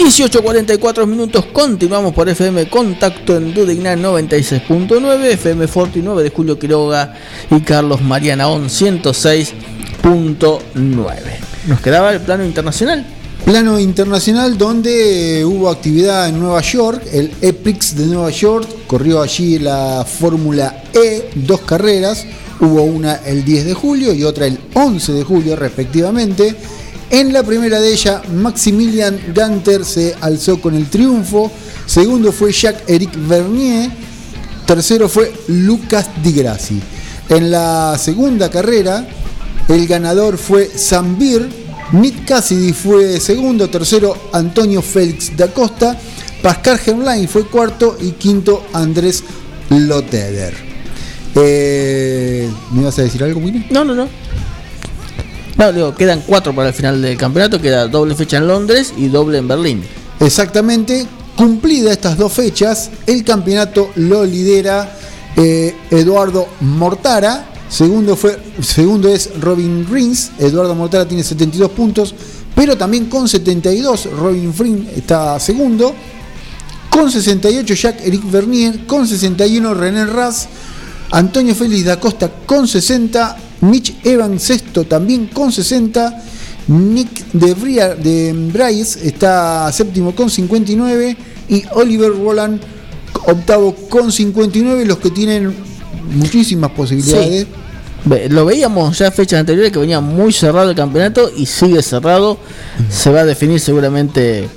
[0.03, 7.13] 18.44 minutos, continuamos por FM Contacto en Dudignan 96.9, FM Forti 9 de Julio Quiroga
[7.49, 11.15] y Carlos Mariana On 106.9.
[11.67, 13.05] Nos quedaba el plano internacional.
[13.45, 19.57] Plano internacional donde hubo actividad en Nueva York, el EPIX de Nueva York, corrió allí
[19.57, 22.25] la Fórmula E, dos carreras,
[22.59, 26.57] hubo una el 10 de julio y otra el 11 de julio respectivamente.
[27.13, 31.51] En la primera de ellas, Maximilian Ganter se alzó con el triunfo.
[31.85, 33.91] Segundo fue Jacques-Éric Vernier.
[34.65, 36.81] Tercero fue Lucas Di Grassi.
[37.29, 39.07] En la segunda carrera,
[39.67, 41.47] el ganador fue Zambir.
[41.91, 43.69] Nick Cassidy fue segundo.
[43.69, 45.95] Tercero, Antonio Félix da Costa.
[46.41, 47.95] Pascal Germain fue cuarto.
[48.01, 49.23] Y quinto, Andrés
[49.69, 50.55] Loteder.
[51.35, 53.67] Eh, ¿Me ibas a decir algo, Willy?
[53.69, 54.07] No, no, no.
[55.57, 59.07] No, digo, quedan cuatro para el final del campeonato, queda doble fecha en Londres y
[59.07, 59.83] doble en Berlín.
[60.19, 64.97] Exactamente, cumplida estas dos fechas, el campeonato lo lidera
[65.35, 67.49] eh, Eduardo Mortara.
[67.69, 70.31] Segundo, fue, segundo es Robin Rins.
[70.37, 72.13] Eduardo Mortara tiene 72 puntos,
[72.55, 75.93] pero también con 72 Robin Rins está segundo.
[76.89, 80.47] Con 68 Jack Eric Vernier, con 61 René Raz,
[81.09, 86.23] Antonio Félix da Costa con 60, Mitch Evans sexto también con 60,
[86.67, 91.17] Nick de, Bria- de Bryce está séptimo con 59
[91.49, 92.61] y Oliver Roland
[93.25, 95.53] octavo con 59, los que tienen
[96.15, 97.47] muchísimas posibilidades.
[98.29, 102.37] Lo veíamos ya fechas anteriores que venía muy cerrado el campeonato y sigue cerrado.
[102.89, 104.49] Se va a definir seguramente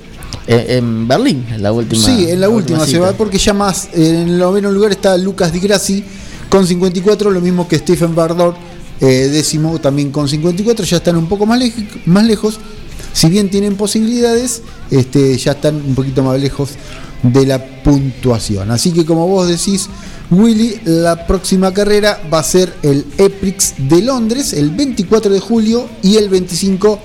[0.47, 2.03] en, en Berlín, en la última.
[2.03, 2.99] Sí, en la última se cita.
[2.99, 6.03] va porque ya más en el noveno lugar está Lucas Di Grassi
[6.49, 8.55] con 54, lo mismo que Stephen Bardor,
[9.01, 11.59] eh, décimo también con 54, ya están un poco más,
[12.05, 12.59] más lejos.
[13.13, 16.71] Si bien tienen posibilidades, este, ya están un poquito más lejos
[17.23, 18.71] de la puntuación.
[18.71, 19.89] Así que como vos decís,
[20.29, 25.87] Willy, la próxima carrera va a ser el EPRIX de Londres el 24 de julio
[26.03, 26.99] y el 25,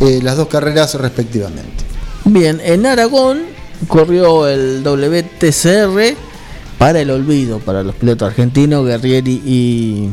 [0.00, 1.84] eh, las dos carreras respectivamente.
[2.24, 3.42] Bien, en Aragón
[3.88, 6.16] corrió el WTCR
[6.78, 10.10] para el olvido, para los pilotos argentinos, Guerrieri y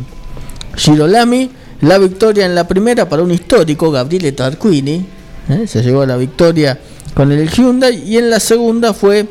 [0.77, 1.51] Girolami.
[1.81, 5.05] La victoria en la primera para un histórico, Gabriele Tarquini.
[5.49, 5.67] ¿eh?
[5.67, 6.79] Se llegó la victoria
[7.13, 8.03] con el Hyundai.
[8.07, 9.27] Y en la segunda fue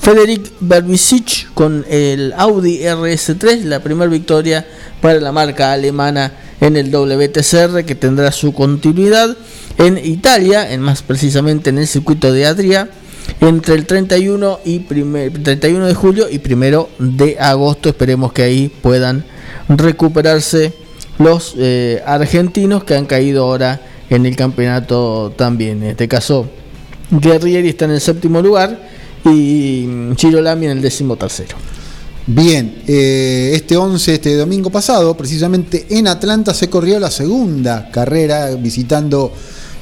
[0.00, 4.66] Federic Berbisic con el Audi RS3, la primera victoria
[5.00, 9.36] para la marca alemana en el WTCR que tendrá su continuidad
[9.78, 12.88] en Italia, en más precisamente en el circuito de Adria,
[13.40, 17.88] entre el 31 y primer, 31 de julio y primero de agosto.
[17.88, 19.24] Esperemos que ahí puedan
[19.68, 20.72] recuperarse
[21.18, 25.82] los eh, argentinos que han caído ahora en el campeonato también.
[25.82, 26.48] En este caso,
[27.10, 28.88] Guerrieri está en el séptimo lugar
[29.24, 31.56] y mm, Girolami en el décimo tercero.
[32.26, 38.54] Bien, eh, este 11, este domingo pasado, precisamente en Atlanta se corrió la segunda carrera
[38.54, 39.32] visitando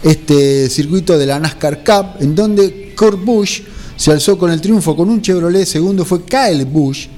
[0.02, 3.62] este circuito de la NASCAR Cup, en donde Kurt Busch
[3.96, 7.08] se alzó con el triunfo con un Chevrolet, segundo fue Kyle Busch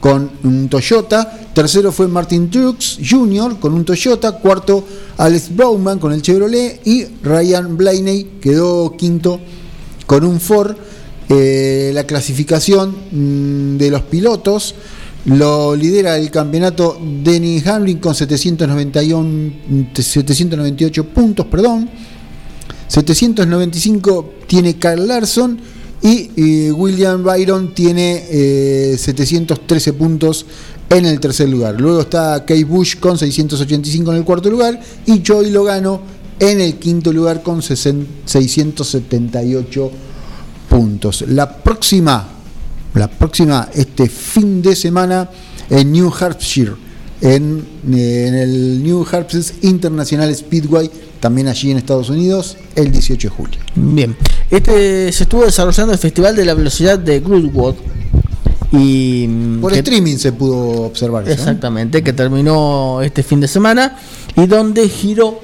[0.00, 3.58] con un Toyota, tercero fue Martin Truex Jr.
[3.58, 4.84] con un Toyota, cuarto
[5.16, 9.40] Alex Bowman con el Chevrolet y Ryan Blaney quedó quinto
[10.06, 10.76] con un Ford.
[11.28, 14.76] Eh, la clasificación mm, de los pilotos
[15.24, 19.52] lo lidera el campeonato Denny Hamlin con 791,
[19.94, 21.90] 798 puntos, perdón.
[22.86, 25.58] 795 tiene Carl Larson
[26.06, 30.46] y eh, William Byron tiene eh, 713 puntos
[30.88, 31.80] en el tercer lugar.
[31.80, 36.00] Luego está Kate Bush con 685 en el cuarto lugar y Joey Logano
[36.38, 39.90] en el quinto lugar con 678
[40.68, 41.24] puntos.
[41.26, 42.28] La próxima,
[42.94, 45.28] la próxima, este fin de semana
[45.68, 46.74] en New Hampshire,
[47.20, 50.90] en, eh, en el New Hampshire International Speedway,
[51.20, 53.60] también allí en Estados Unidos, el 18 de julio.
[53.74, 54.16] Bien,
[54.50, 57.74] este se estuvo desarrollando el Festival de la Velocidad de Goodwood
[58.72, 61.30] y mm, Por que- streaming se pudo observar eso.
[61.32, 61.34] ¿eh?
[61.34, 63.96] Exactamente, que terminó este fin de semana
[64.36, 65.40] y donde giró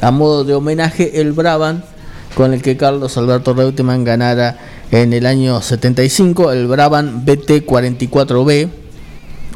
[0.00, 1.84] a modo de homenaje el Brabant
[2.34, 4.58] con el que Carlos Alberto Reutemann ganara
[4.90, 8.68] en el año 75 el Brabant BT44B.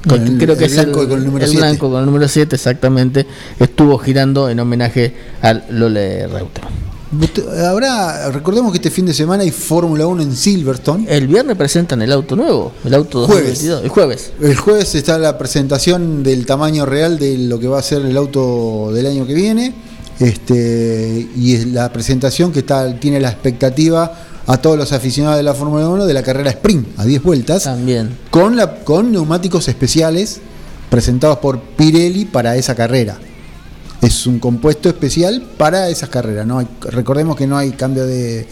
[0.08, 1.66] Con- El- creo que el es blanco el, con el número el 7.
[1.66, 3.26] blanco con el número 7 exactamente
[3.58, 6.26] estuvo girando en homenaje al Lole.
[7.20, 11.06] Usted- Habrá, recordemos que este fin de semana hay Fórmula 1 en Silverstone.
[11.08, 13.60] El viernes presentan el auto nuevo, el auto Jueves.
[13.64, 14.32] 2022, el jueves.
[14.42, 18.16] El jueves está la presentación del tamaño real de lo que va a ser el
[18.16, 19.72] auto del año que viene.
[20.18, 24.12] Este, y es la presentación que está, tiene la expectativa
[24.46, 27.64] a todos los aficionados de la Fórmula 1 de la carrera sprint a 10 vueltas.
[27.64, 28.16] También.
[28.30, 30.40] Con, la, con neumáticos especiales
[30.90, 33.18] presentados por Pirelli para esa carrera.
[34.02, 36.46] Es un compuesto especial para esas carreras.
[36.46, 36.58] ¿no?
[36.58, 38.46] Hay- recordemos que no hay cambio de,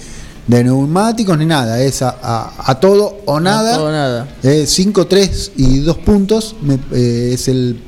[0.48, 1.80] de neumáticos ni nada.
[1.80, 3.76] Es a, a- a todo o nada.
[3.76, 4.26] todo o nada.
[4.42, 7.78] 5, 3 y 2 puntos me- eh, es el-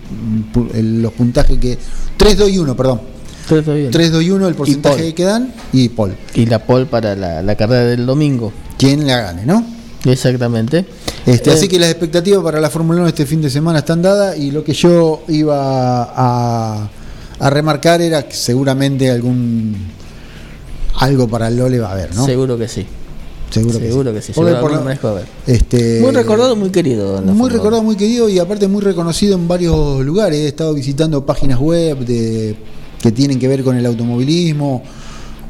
[1.02, 1.78] los puntajes que.
[2.16, 3.00] 3, 2 y 1, perdón.
[3.48, 3.90] 3, 2 y 1.
[3.90, 6.14] 3, 2 y 1 el porcentaje que dan y Paul.
[6.34, 8.52] Y la pole para la, la carrera del domingo.
[8.78, 9.64] Quien la gane, ¿no?
[10.04, 10.84] Exactamente.
[11.24, 14.02] Este, Eh, así que las expectativas para la Fórmula 1 este fin de semana están
[14.02, 16.88] dadas y lo que yo iba a,
[17.38, 19.76] a remarcar era que seguramente algún
[20.98, 22.24] algo para el Lole va a haber, ¿no?
[22.24, 22.86] Seguro que sí.
[23.50, 25.26] Seguro, Seguro que sí, Porque seguro por que va a haber.
[25.46, 27.20] Este, Muy recordado, muy querido.
[27.20, 30.40] la Muy recordado, muy querido y aparte muy reconocido en varios lugares.
[30.40, 32.56] He estado visitando páginas web de,
[33.00, 34.82] que tienen que ver con el automovilismo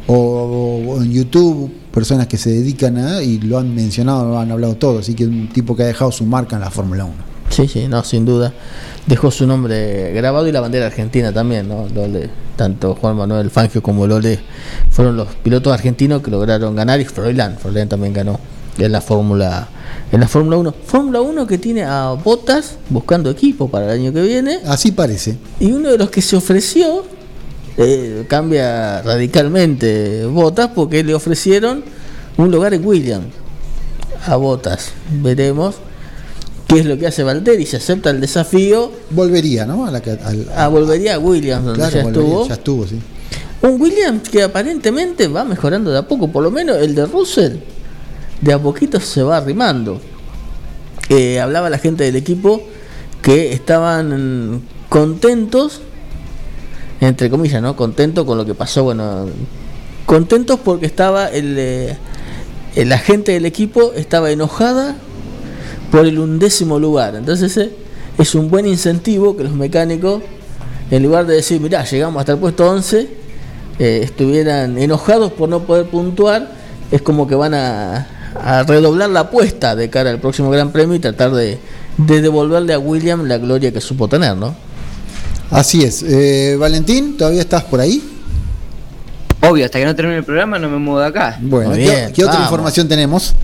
[0.07, 4.51] o, o en YouTube, personas que se dedican a y lo han mencionado, lo han
[4.51, 4.99] hablado todo.
[4.99, 7.37] Así que es un tipo que ha dejado su marca en la Fórmula 1.
[7.51, 8.53] Sí, sí, no, sin duda.
[9.07, 11.87] Dejó su nombre grabado y la bandera argentina también, ¿no?
[11.89, 14.41] Lole, tanto Juan Manuel Fangio como Lole
[14.91, 18.39] fueron los pilotos argentinos que lograron ganar y Froilán, Froilán también ganó
[18.79, 19.69] en la Fórmula
[20.13, 20.75] en la Fórmula 1.
[20.85, 24.59] Fórmula 1 que tiene a Botas buscando equipo para el año que viene.
[24.67, 25.39] Así parece.
[25.59, 27.05] Y uno de los que se ofreció
[27.79, 31.85] eh, cambia radicalmente Botas porque le ofrecieron
[32.37, 33.27] un lugar en Williams
[34.27, 34.93] a Botas.
[35.23, 35.77] Veremos
[36.67, 38.91] qué es lo que hace Valtteri, si acepta el desafío.
[39.11, 39.87] Volvería, ¿no?
[39.87, 40.03] A la,
[40.55, 42.49] Ah, volvería a Williams, donde claro, ya volvería, estuvo.
[42.49, 42.99] ya estuvo, sí.
[43.63, 47.57] Un Williams que aparentemente va mejorando de a poco, por lo menos el de Russell,
[48.41, 50.01] de a poquito se va arrimando.
[51.09, 52.63] Eh, hablaba la gente del equipo
[53.23, 55.81] que estaban contentos,
[57.01, 57.77] entre comillas, ¿no?
[57.77, 59.27] Contentos con lo que pasó, bueno,
[60.07, 61.97] contentos porque estaba el, eh,
[62.77, 64.97] la gente del equipo estaba enojada
[65.91, 67.15] por el undécimo lugar.
[67.15, 67.73] Entonces ese
[68.19, 70.23] es un buen incentivo que los mecánicos,
[70.91, 73.09] en lugar de decir, mirá, llegamos hasta el puesto 11,
[73.79, 76.51] eh, estuvieran enojados por no poder puntuar,
[76.91, 78.07] es como que van a,
[78.43, 81.59] a redoblar la apuesta de cara al próximo Gran Premio y tratar de,
[81.99, 84.55] de devolverle a William la gloria que supo tener, ¿no?
[85.51, 86.03] Así es.
[86.03, 88.03] Eh, Valentín, ¿todavía estás por ahí?
[89.41, 91.39] Obvio, hasta que no termine el programa no me muevo de acá.
[91.41, 93.35] Bueno, ¿qué, qué otra información tenemos?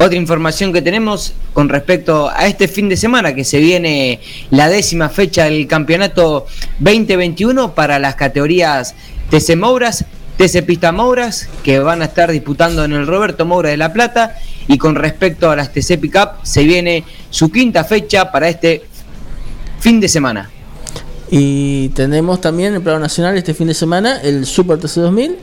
[0.00, 4.20] Otra información que tenemos con respecto a este fin de semana que se viene
[4.50, 6.46] la décima fecha del campeonato
[6.78, 8.94] 2021 para las categorías
[9.30, 10.04] TC Mouras,
[10.36, 14.36] TC Pista Mouras, que van a estar disputando en el Roberto Moura de La Plata.
[14.68, 18.84] Y con respecto a las TC Pickup, se viene su quinta fecha para este
[19.80, 20.50] fin de semana.
[21.30, 25.34] Y tenemos también el plano nacional este fin de semana el Super TC2000,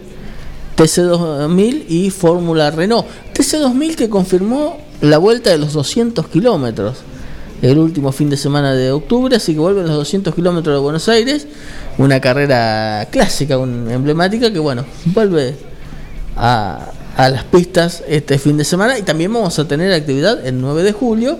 [0.78, 3.06] TC2000 y Fórmula Renault.
[3.34, 6.98] TC2000 que confirmó la vuelta de los 200 kilómetros
[7.62, 11.08] el último fin de semana de octubre, así que vuelven los 200 kilómetros de Buenos
[11.10, 11.48] Aires,
[11.98, 15.56] una carrera clásica, un- emblemática que bueno, vuelve
[16.36, 20.60] a, a las pistas este fin de semana y también vamos a tener actividad el
[20.60, 21.40] 9 de julio,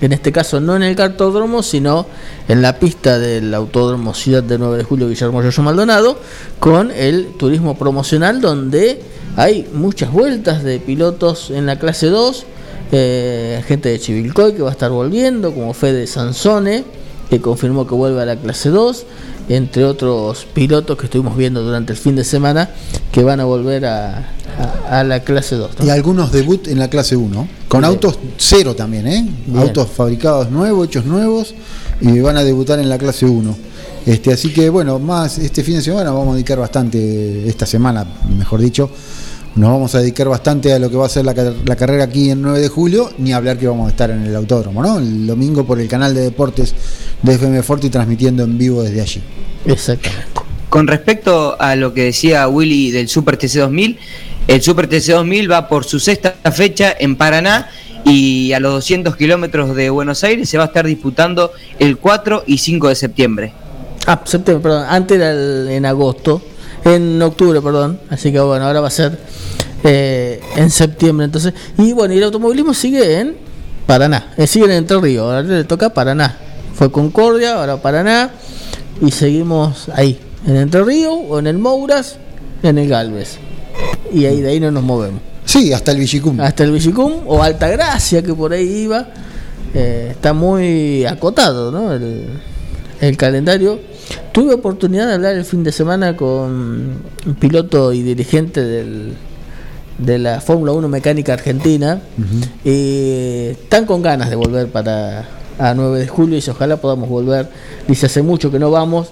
[0.00, 2.06] en este caso no en el cartódromo, sino
[2.48, 6.18] en la pista del Autódromo Ciudad de 9 de Julio Guillermo Yoyo Maldonado,
[6.58, 9.00] con el turismo promocional donde
[9.36, 12.46] hay muchas vueltas de pilotos en la clase 2,
[12.92, 16.84] eh, gente de Chivilcoy que va a estar volviendo, como Fede Sansone,
[17.28, 19.06] que confirmó que vuelve a la clase 2,
[19.48, 22.70] entre otros pilotos que estuvimos viendo durante el fin de semana
[23.12, 24.18] que van a volver a,
[24.88, 25.70] a- a la clase 2.
[25.78, 25.84] ¿no?
[25.86, 27.92] Y algunos debut en la clase 1, con Bien.
[27.92, 29.26] autos cero también, ¿eh?
[29.46, 29.58] Bien.
[29.58, 31.54] Autos fabricados nuevos, hechos nuevos,
[32.00, 33.56] y van a debutar en la clase 1.
[34.06, 38.04] Este, así que bueno, más este fin de semana vamos a dedicar bastante, esta semana,
[38.38, 38.88] mejor dicho,
[39.56, 41.34] nos vamos a dedicar bastante a lo que va a ser la,
[41.64, 44.36] la carrera aquí en 9 de julio, ni hablar que vamos a estar en el
[44.36, 44.98] autódromo, ¿no?
[44.98, 46.74] El domingo por el canal de deportes
[47.22, 49.22] de FM Forti transmitiendo en vivo desde allí.
[49.64, 50.24] Exactamente.
[50.68, 53.98] Con respecto a lo que decía Willy del Super TC 2000,
[54.48, 57.70] el Super TC 2000 va por su sexta fecha en Paraná
[58.04, 62.44] y a los 200 kilómetros de Buenos Aires se va a estar disputando el 4
[62.46, 63.52] y 5 de septiembre.
[64.06, 64.84] Ah, septiembre, perdón.
[64.88, 66.42] Antes era el- en agosto.
[66.84, 67.98] En octubre, perdón.
[68.10, 69.18] Así que bueno, ahora va a ser
[69.84, 71.26] eh, en septiembre.
[71.26, 73.36] Entonces, y bueno, y el automovilismo sigue en
[73.86, 74.32] Paraná.
[74.36, 75.24] Eh, sigue en Entre Ríos.
[75.24, 76.36] Ahora le toca Paraná.
[76.74, 78.30] Fue Concordia, ahora Paraná.
[79.00, 80.18] Y seguimos ahí.
[80.46, 82.16] En Entre Ríos, o en el Mouras,
[82.62, 83.38] en el Galvez.
[84.12, 85.20] Y ahí de ahí no nos movemos.
[85.44, 86.40] Sí, hasta el Villicum.
[86.40, 89.08] Hasta el Villicum o Altagracia, que por ahí iba.
[89.74, 91.92] Eh, está muy acotado, ¿no?
[91.92, 92.26] El,
[93.00, 93.78] el calendario.
[94.32, 99.14] Tuve oportunidad de hablar el fin de semana con un piloto y dirigente del,
[99.98, 102.00] de la Fórmula 1 Mecánica Argentina.
[102.64, 105.28] Y están con ganas de volver para
[105.58, 107.48] a 9 de julio y si ojalá podamos volver.
[107.88, 109.08] Dice hace mucho que no vamos.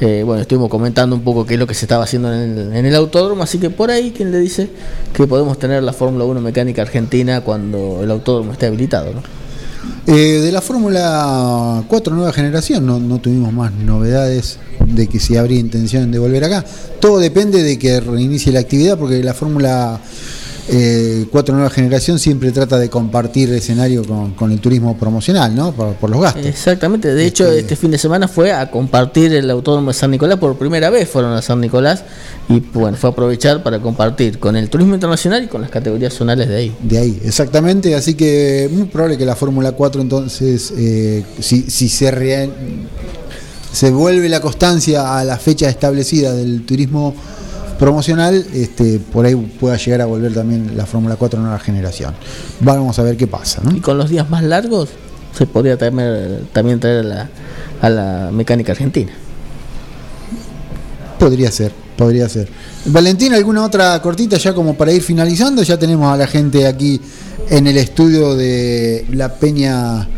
[0.00, 2.76] Eh, bueno, estuvimos comentando un poco qué es lo que se estaba haciendo en el,
[2.76, 4.70] en el autódromo, así que por ahí quien le dice
[5.12, 9.22] que podemos tener la Fórmula 1 Mecánica Argentina cuando el autódromo esté habilitado, ¿no?
[10.06, 15.36] Eh, de la Fórmula 4 nueva generación no, no tuvimos más novedades de que si
[15.36, 16.64] habría intención de volver acá.
[17.00, 20.00] Todo depende de que reinicie la actividad porque la Fórmula
[20.70, 25.72] eh, Cuatro Nueva Generación siempre trata de compartir escenario con, con el turismo promocional, ¿no?
[25.72, 26.44] Por, por los gastos.
[26.46, 30.38] Exactamente, de hecho este fin de semana fue a compartir el autódromo de San Nicolás,
[30.38, 32.04] por primera vez fueron a San Nicolás
[32.48, 36.12] y bueno, fue a aprovechar para compartir con el turismo internacional y con las categorías
[36.14, 36.76] zonales de ahí.
[36.82, 37.94] De ahí, exactamente.
[37.94, 42.50] Así que muy probable que la Fórmula 4 entonces, eh, si, si se, re-
[43.72, 47.14] se vuelve la constancia a la fecha establecida del turismo
[47.78, 52.14] promocional, este, por ahí pueda llegar a volver también la Fórmula 4 nueva generación.
[52.60, 53.60] Vamos a ver qué pasa.
[53.62, 53.74] ¿no?
[53.76, 54.90] Y con los días más largos
[55.36, 57.30] se podría también traer a la,
[57.80, 59.12] a la mecánica argentina.
[61.18, 62.48] Podría ser, podría ser.
[62.86, 65.62] Valentín, ¿alguna otra cortita ya como para ir finalizando?
[65.62, 67.00] Ya tenemos a la gente aquí
[67.50, 70.08] en el estudio de la Peña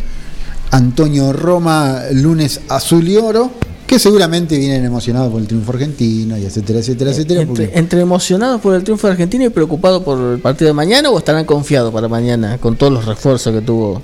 [0.70, 3.50] Antonio Roma, lunes azul y oro,
[3.90, 7.40] que seguramente vienen emocionados por el triunfo argentino y etcétera, etcétera, etcétera.
[7.40, 10.74] Entre, porque- entre emocionados por el triunfo de Argentina y preocupados por el partido de
[10.74, 14.00] mañana o estarán confiados para mañana con todos los refuerzos que tuvo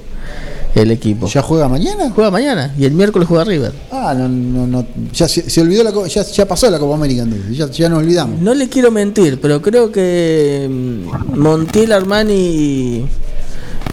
[0.74, 1.28] el equipo.
[1.28, 2.10] ¿Ya juega mañana?
[2.12, 3.72] Juega mañana y el miércoles juega River.
[3.92, 4.86] Ah, no, no, no.
[5.14, 8.00] Ya se, se olvidó la ya, ya pasó la Copa América entonces, ya, ya nos
[8.00, 8.40] olvidamos.
[8.40, 13.06] No le quiero mentir, pero creo que mm, Montiel, Armani y,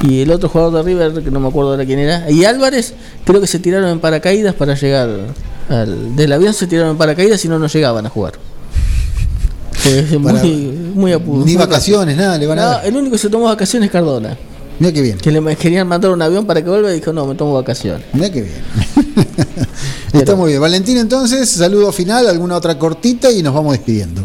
[0.10, 2.96] y el otro jugador de River, que no me acuerdo ahora quién era, y Álvarez,
[3.26, 5.08] creo que se tiraron en paracaídas para llegar
[5.74, 8.34] al, del avión, se tiraron en paracaídas y no nos llegaban a jugar.
[9.74, 10.52] Fue muy,
[10.96, 11.14] muy
[11.46, 12.86] Ni vacaciones, nada, le van a No, dar.
[12.86, 14.38] el único que se tomó vacaciones es Cardona.
[14.80, 15.18] Mira qué bien.
[15.18, 18.06] Que le querían mandar un avión para que vuelva y dijo, no, me tomo vacaciones.
[18.14, 18.62] Mira qué bien.
[20.14, 20.62] Está muy bien.
[20.62, 24.22] Valentín, entonces, saludo final, alguna otra cortita y nos vamos despidiendo.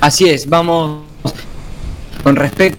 [0.00, 1.02] Así es, vamos
[2.22, 2.78] con respecto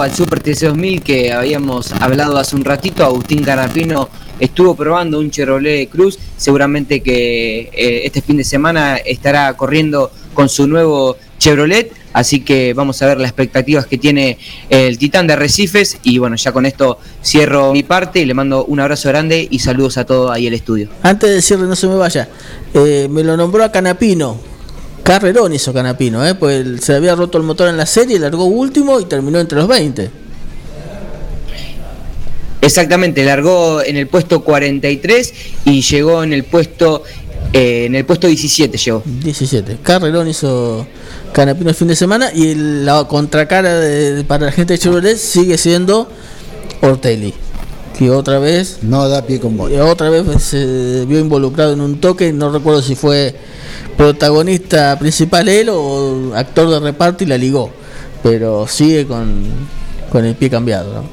[0.00, 4.08] al Super TC2000 que habíamos hablado hace un ratito, Agustín Carapino
[4.40, 10.48] estuvo probando un Chevrolet Cruz, seguramente que eh, este fin de semana estará corriendo con
[10.48, 14.38] su nuevo Chevrolet, así que vamos a ver las expectativas que tiene
[14.70, 18.64] el Titán de Arrecifes y bueno, ya con esto cierro mi parte y le mando
[18.64, 20.88] un abrazo grande y saludos a todos ahí el estudio.
[21.02, 22.28] Antes de cierre, no se me vaya.
[22.74, 24.38] eh, me lo nombró a Canapino.
[25.02, 26.34] Carrerón hizo Canapino, ¿eh?
[26.34, 29.68] pues se había roto el motor en la serie, largó último y terminó entre los
[29.68, 30.25] 20.
[32.60, 35.34] Exactamente, largó en el puesto 43
[35.66, 37.02] y llegó en el puesto
[37.52, 39.02] eh, en el puesto 17 llegó.
[39.04, 39.78] 17.
[39.82, 40.86] Carrerón hizo
[41.32, 45.16] Canapino el fin de semana y el- la contracara de- para la gente de Chevrolet
[45.16, 46.08] sigue siendo
[46.80, 47.34] Ortelli.
[47.98, 48.78] Que otra vez.
[48.82, 49.84] No da pie con bola.
[49.84, 52.32] Otra vez se vio involucrado en un toque.
[52.32, 53.34] No recuerdo si fue
[53.96, 57.70] protagonista principal él o actor de reparto y la ligó.
[58.22, 59.44] Pero sigue con,
[60.10, 60.92] con el pie cambiado.
[60.92, 61.04] ¿no?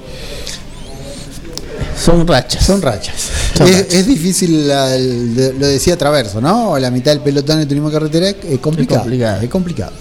[1.98, 2.66] Son rachas.
[2.66, 3.16] Son rachas.
[3.58, 3.94] Son es, rachas.
[3.94, 6.78] es difícil, la- el- lo decía Traverso, ¿no?
[6.80, 9.00] La mitad del pelotón de turismo carretera es, es complicado.
[9.02, 9.50] Es complicado.
[9.50, 9.92] complicado.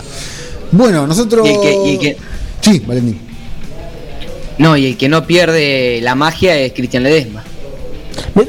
[0.72, 1.46] Bueno, nosotros.
[1.46, 2.16] Y el que- y el que-
[2.60, 3.18] Sí, Valentín.
[4.58, 7.42] No, y el que no pierde la magia es Cristian Ledesma.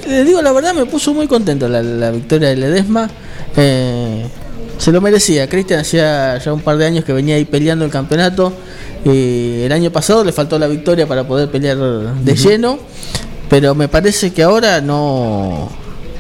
[0.08, 3.10] Le digo la verdad, me puso muy contento la, la victoria de Ledesma.
[3.58, 4.26] Eh,
[4.78, 5.48] se lo merecía.
[5.50, 8.54] Cristian hacía ya un par de años que venía ahí peleando el campeonato.
[9.06, 12.80] Y el año pasado le faltó la victoria para poder pelear de lleno.
[13.50, 15.70] Pero me parece que ahora no,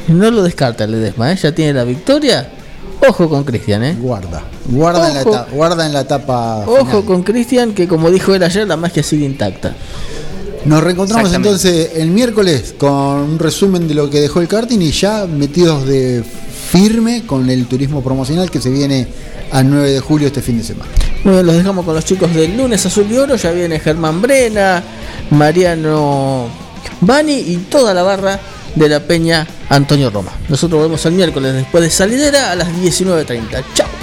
[0.07, 1.32] no lo descarta Ledesma.
[1.32, 1.36] ¿eh?
[1.41, 2.49] Ya tiene la victoria.
[3.07, 3.97] Ojo con Cristian, ¿eh?
[3.99, 4.43] Guarda.
[4.65, 6.63] Guarda, en la, etapa, guarda en la etapa.
[6.65, 7.05] Ojo final.
[7.05, 9.76] con Cristian, que como dijo él ayer, la magia sigue intacta.
[10.65, 14.91] Nos reencontramos entonces el miércoles con un resumen de lo que dejó el karting y
[14.91, 19.05] ya metidos de firme con el turismo promocional que se viene
[19.51, 20.89] al 9 de julio este fin de semana.
[21.26, 23.36] Bien, los dejamos con los chicos del lunes azul y oro.
[23.36, 24.82] Ya viene Germán Brena,
[25.32, 26.47] Mariano
[27.01, 28.39] Bani y toda la barra
[28.75, 30.31] de la Peña Antonio Roma.
[30.49, 33.63] Nosotros volvemos el miércoles después de salidera a las 19.30.
[33.73, 34.02] Chao.